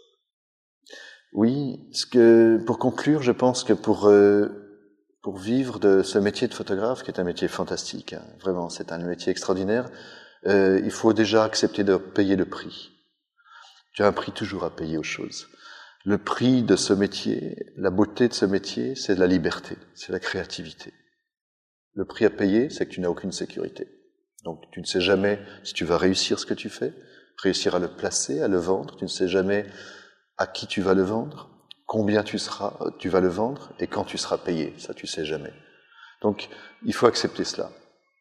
Oui, 1.34 1.80
ce 1.91 2.06
que, 2.06 2.58
pour 2.65 2.78
conclure, 2.80 3.22
je 3.22 3.32
pense 3.32 3.63
que 3.63 3.74
pour 3.74 4.08
euh, 4.08 4.48
pour 5.22 5.38
vivre 5.38 5.80
de 5.80 6.04
ce 6.04 6.19
métier 6.19 6.48
de 6.48 6.54
photographe, 6.54 7.04
qui 7.04 7.12
est 7.12 7.19
un 7.19 7.24
métier 7.24 7.48
fantastique, 7.48 8.13
hein, 8.13 8.22
vraiment, 8.41 8.69
c'est 8.69 8.91
un 8.91 8.98
métier 8.98 9.32
extraordinaire 9.32 9.89
euh, 10.46 10.82
il 10.84 10.91
faut 10.91 11.13
déjà 11.13 11.43
accepter 11.43 11.84
de 11.84 11.96
payer 11.96 12.36
le 12.36 12.46
prix. 12.46 12.91
Tu 13.93 14.04
as 14.04 14.08
un 14.08 14.12
prix 14.12 14.32
toujours 14.32 14.63
à 14.63 14.76
payer 14.76 14.98
aux 14.98 15.04
choses. 15.04 15.48
Le 16.06 16.17
prix 16.17 16.63
de 16.63 16.76
ce 16.76 16.91
métier, 16.91 17.72
la 17.78 17.91
beauté 17.91 18.28
de 18.28 18.34
ce 18.34 18.46
métier, 18.46 18.96
c'est 18.96 19.15
la 19.15 19.28
liberté, 19.28 19.78
c'est 19.93 20.12
la 20.12 20.19
créativité. 20.19 20.93
Le 21.93 22.04
prix 22.04 22.26
à 22.26 22.30
payer, 22.30 22.69
c'est 22.69 22.86
que 22.86 22.91
tu 22.91 23.00
n'as 23.00 23.08
aucune 23.08 23.32
sécurité. 23.32 23.88
Donc 24.43 24.63
tu 24.72 24.82
ne 24.82 24.86
sais 24.86 25.00
jamais 25.00 25.39
si 25.63 25.74
tu 25.74 25.86
vas 25.86 25.98
réussir 25.98 26.39
ce 26.39 26.46
que 26.46 26.54
tu 26.54 26.69
fais, 26.69 26.93
réussir 27.38 27.76
à 27.76 27.80
le 27.80 27.88
placer, 27.88 28.41
à 28.41 28.50
le 28.50 28.58
vendre. 28.58 28.98
Tu 28.98 29.06
ne 29.06 29.10
sais 29.10 29.30
jamais 29.30 29.65
à 30.38 30.48
qui 30.48 30.67
tu 30.67 30.82
vas 30.82 30.93
le 30.93 31.04
vendre, 31.04 31.50
combien 31.86 32.24
tu 32.24 32.39
seras, 32.39 32.78
tu 33.00 33.10
vas 33.10 33.22
le 33.22 33.28
vendre 33.28 33.74
et 33.80 33.88
quand 33.88 34.04
tu 34.04 34.17
seras 34.17 34.38
payé. 34.38 34.74
Ça, 34.78 34.93
tu 34.93 35.08
sais 35.08 35.26
jamais. 35.26 35.54
Donc 36.22 36.50
il 36.86 36.93
faut 36.93 37.08
accepter 37.08 37.43
cela. 37.43 37.72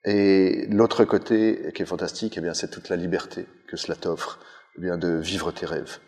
Et 0.05 0.67
l'autre 0.69 1.05
côté 1.05 1.73
qui 1.75 1.83
est 1.83 1.87
fantastique, 1.87 2.37
eh 2.37 2.41
bien, 2.41 2.55
c'est 2.55 2.71
toute 2.71 2.89
la 2.89 2.97
liberté 2.97 3.47
que 3.69 3.77
cela 3.77 3.95
t'offre, 3.95 4.41
eh 4.77 4.81
bien, 4.81 4.99
de 4.99 5.19
vivre 5.19 5.53
tes 5.53 5.67
rêves. 5.67 5.99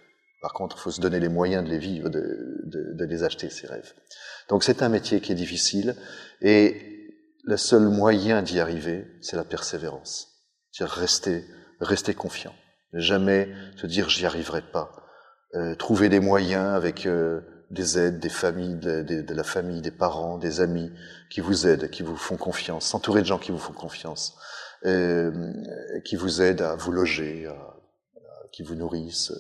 Par 0.42 0.52
contre, 0.52 0.76
il 0.78 0.80
faut 0.80 0.90
se 0.90 1.00
donner 1.00 1.20
les 1.20 1.28
moyens 1.28 1.64
de 1.64 1.70
les 1.70 1.78
vivre, 1.78 2.10
de, 2.10 2.20
de, 2.64 2.92
de 2.92 3.04
les 3.04 3.22
acheter, 3.22 3.48
ces 3.50 3.66
rêves. 3.66 3.94
Donc 4.48 4.64
c'est 4.64 4.82
un 4.82 4.88
métier 4.88 5.20
qui 5.20 5.32
est 5.32 5.36
difficile, 5.36 5.94
et 6.42 6.94
le 7.44 7.56
seul 7.56 7.82
moyen 7.82 8.42
d'y 8.42 8.58
arriver, 8.58 9.06
c'est 9.20 9.36
la 9.36 9.44
persévérance. 9.44 10.28
C'est-à-dire 10.70 10.96
rester, 10.96 11.44
rester 11.80 12.14
confiant. 12.14 12.54
Jamais 12.92 13.48
se 13.76 13.86
dire 13.86 14.08
j'y 14.08 14.26
arriverai 14.26 14.62
pas. 14.62 15.03
Euh, 15.56 15.76
trouver 15.76 16.08
des 16.08 16.18
moyens 16.18 16.74
avec 16.74 17.06
euh, 17.06 17.40
des 17.70 17.96
aides, 17.96 18.18
des 18.18 18.28
familles, 18.28 18.74
de, 18.74 19.34
la 19.34 19.44
famille, 19.44 19.82
des 19.82 19.92
parents, 19.92 20.36
des 20.36 20.60
amis 20.60 20.90
qui 21.30 21.40
vous 21.40 21.68
aident, 21.68 21.90
qui 21.90 22.02
vous 22.02 22.16
font 22.16 22.36
confiance, 22.36 22.86
s'entourer 22.86 23.20
de 23.20 23.26
gens 23.26 23.38
qui 23.38 23.52
vous 23.52 23.58
font 23.58 23.72
confiance, 23.72 24.36
euh, 24.84 25.52
qui 26.04 26.16
vous 26.16 26.42
aident 26.42 26.62
à 26.62 26.74
vous 26.74 26.90
loger, 26.90 27.48
qui 28.50 28.64
vous 28.64 28.74
nourrissent. 28.74 29.32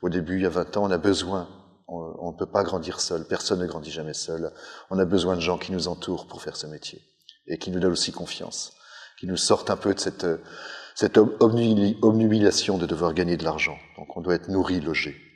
Au 0.00 0.08
début, 0.08 0.36
il 0.36 0.42
y 0.42 0.46
a 0.46 0.50
20 0.50 0.78
ans, 0.78 0.84
on 0.84 0.90
a 0.90 0.96
besoin, 0.96 1.48
on 1.86 2.32
ne 2.32 2.38
peut 2.38 2.50
pas 2.50 2.62
grandir 2.62 2.98
seul, 2.98 3.26
personne 3.26 3.60
ne 3.60 3.66
grandit 3.66 3.90
jamais 3.90 4.14
seul. 4.14 4.52
On 4.88 4.98
a 4.98 5.04
besoin 5.04 5.36
de 5.36 5.40
gens 5.40 5.58
qui 5.58 5.72
nous 5.72 5.86
entourent 5.86 6.28
pour 6.28 6.40
faire 6.40 6.56
ce 6.56 6.66
métier 6.66 7.02
et 7.46 7.58
qui 7.58 7.70
nous 7.70 7.80
donnent 7.80 7.92
aussi 7.92 8.12
confiance, 8.12 8.72
qui 9.20 9.26
nous 9.26 9.36
sortent 9.36 9.68
un 9.68 9.76
peu 9.76 9.92
de 9.92 10.00
cette, 10.00 10.26
cette 10.94 11.18
obnubilation 11.18 12.78
de 12.78 12.86
devoir 12.86 13.12
gagner 13.12 13.36
de 13.36 13.44
l'argent. 13.44 13.76
Donc 13.98 14.16
on 14.16 14.22
doit 14.22 14.34
être 14.34 14.48
nourri, 14.48 14.80
logé. 14.80 15.27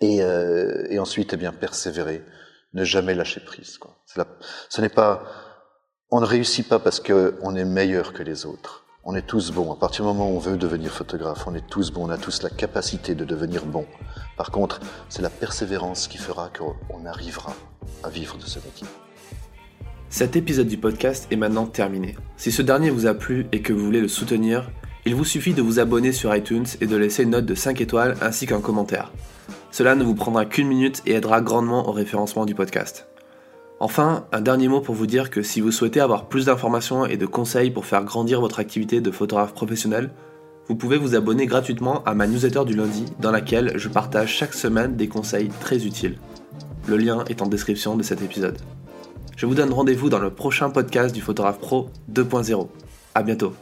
Et, 0.00 0.22
euh, 0.22 0.86
et 0.90 0.98
ensuite, 0.98 1.32
eh 1.34 1.36
bien, 1.36 1.52
persévérer, 1.52 2.24
Ne 2.74 2.84
jamais 2.84 3.14
lâcher 3.14 3.40
prise. 3.40 3.78
Quoi. 3.78 3.96
N'est 4.78 4.88
pas, 4.88 5.22
on 6.10 6.20
ne 6.20 6.26
réussit 6.26 6.68
pas 6.68 6.78
parce 6.78 7.00
qu'on 7.00 7.54
est 7.56 7.64
meilleur 7.64 8.12
que 8.12 8.22
les 8.22 8.46
autres. 8.46 8.84
On 9.04 9.14
est 9.14 9.26
tous 9.26 9.52
bons. 9.52 9.72
À 9.72 9.76
partir 9.76 10.04
du 10.04 10.08
moment 10.08 10.30
où 10.30 10.36
on 10.36 10.38
veut 10.38 10.56
devenir 10.56 10.92
photographe, 10.92 11.46
on 11.46 11.54
est 11.54 11.66
tous 11.66 11.90
bons. 11.90 12.06
On 12.06 12.10
a 12.10 12.18
tous 12.18 12.42
la 12.42 12.50
capacité 12.50 13.14
de 13.14 13.24
devenir 13.24 13.64
bons. 13.64 13.86
Par 14.36 14.50
contre, 14.50 14.80
c'est 15.08 15.22
la 15.22 15.30
persévérance 15.30 16.08
qui 16.08 16.18
fera 16.18 16.50
qu'on 16.50 17.06
arrivera 17.06 17.54
à 18.04 18.10
vivre 18.10 18.36
de 18.36 18.44
ce 18.44 18.58
métier. 18.58 18.86
Cet 20.10 20.36
épisode 20.36 20.68
du 20.68 20.78
podcast 20.78 21.26
est 21.30 21.36
maintenant 21.36 21.66
terminé. 21.66 22.16
Si 22.36 22.52
ce 22.52 22.62
dernier 22.62 22.90
vous 22.90 23.06
a 23.06 23.14
plu 23.14 23.46
et 23.52 23.60
que 23.60 23.72
vous 23.72 23.84
voulez 23.84 24.00
le 24.00 24.08
soutenir, 24.08 24.70
il 25.04 25.14
vous 25.14 25.24
suffit 25.24 25.54
de 25.54 25.62
vous 25.62 25.78
abonner 25.78 26.12
sur 26.12 26.34
iTunes 26.34 26.66
et 26.80 26.86
de 26.86 26.96
laisser 26.96 27.22
une 27.22 27.30
note 27.30 27.46
de 27.46 27.54
5 27.54 27.80
étoiles 27.80 28.16
ainsi 28.20 28.46
qu'un 28.46 28.60
commentaire. 28.60 29.12
Cela 29.78 29.94
ne 29.94 30.02
vous 30.02 30.16
prendra 30.16 30.44
qu'une 30.44 30.66
minute 30.66 31.02
et 31.06 31.12
aidera 31.12 31.40
grandement 31.40 31.88
au 31.88 31.92
référencement 31.92 32.46
du 32.46 32.52
podcast. 32.52 33.06
Enfin, 33.78 34.26
un 34.32 34.40
dernier 34.40 34.66
mot 34.66 34.80
pour 34.80 34.96
vous 34.96 35.06
dire 35.06 35.30
que 35.30 35.40
si 35.40 35.60
vous 35.60 35.70
souhaitez 35.70 36.00
avoir 36.00 36.26
plus 36.26 36.46
d'informations 36.46 37.06
et 37.06 37.16
de 37.16 37.26
conseils 37.26 37.70
pour 37.70 37.86
faire 37.86 38.02
grandir 38.02 38.40
votre 38.40 38.58
activité 38.58 39.00
de 39.00 39.12
photographe 39.12 39.54
professionnel, 39.54 40.10
vous 40.66 40.74
pouvez 40.74 40.96
vous 40.96 41.14
abonner 41.14 41.46
gratuitement 41.46 42.02
à 42.06 42.14
ma 42.14 42.26
newsletter 42.26 42.64
du 42.64 42.74
lundi 42.74 43.04
dans 43.20 43.30
laquelle 43.30 43.74
je 43.76 43.88
partage 43.88 44.34
chaque 44.34 44.54
semaine 44.54 44.96
des 44.96 45.06
conseils 45.06 45.50
très 45.60 45.86
utiles. 45.86 46.18
Le 46.88 46.96
lien 46.96 47.22
est 47.28 47.40
en 47.40 47.46
description 47.46 47.96
de 47.96 48.02
cet 48.02 48.20
épisode. 48.20 48.58
Je 49.36 49.46
vous 49.46 49.54
donne 49.54 49.72
rendez-vous 49.72 50.08
dans 50.08 50.18
le 50.18 50.30
prochain 50.30 50.70
podcast 50.70 51.14
du 51.14 51.20
Photographe 51.20 51.60
Pro 51.60 51.88
2.0. 52.12 52.66
À 53.14 53.22
bientôt. 53.22 53.52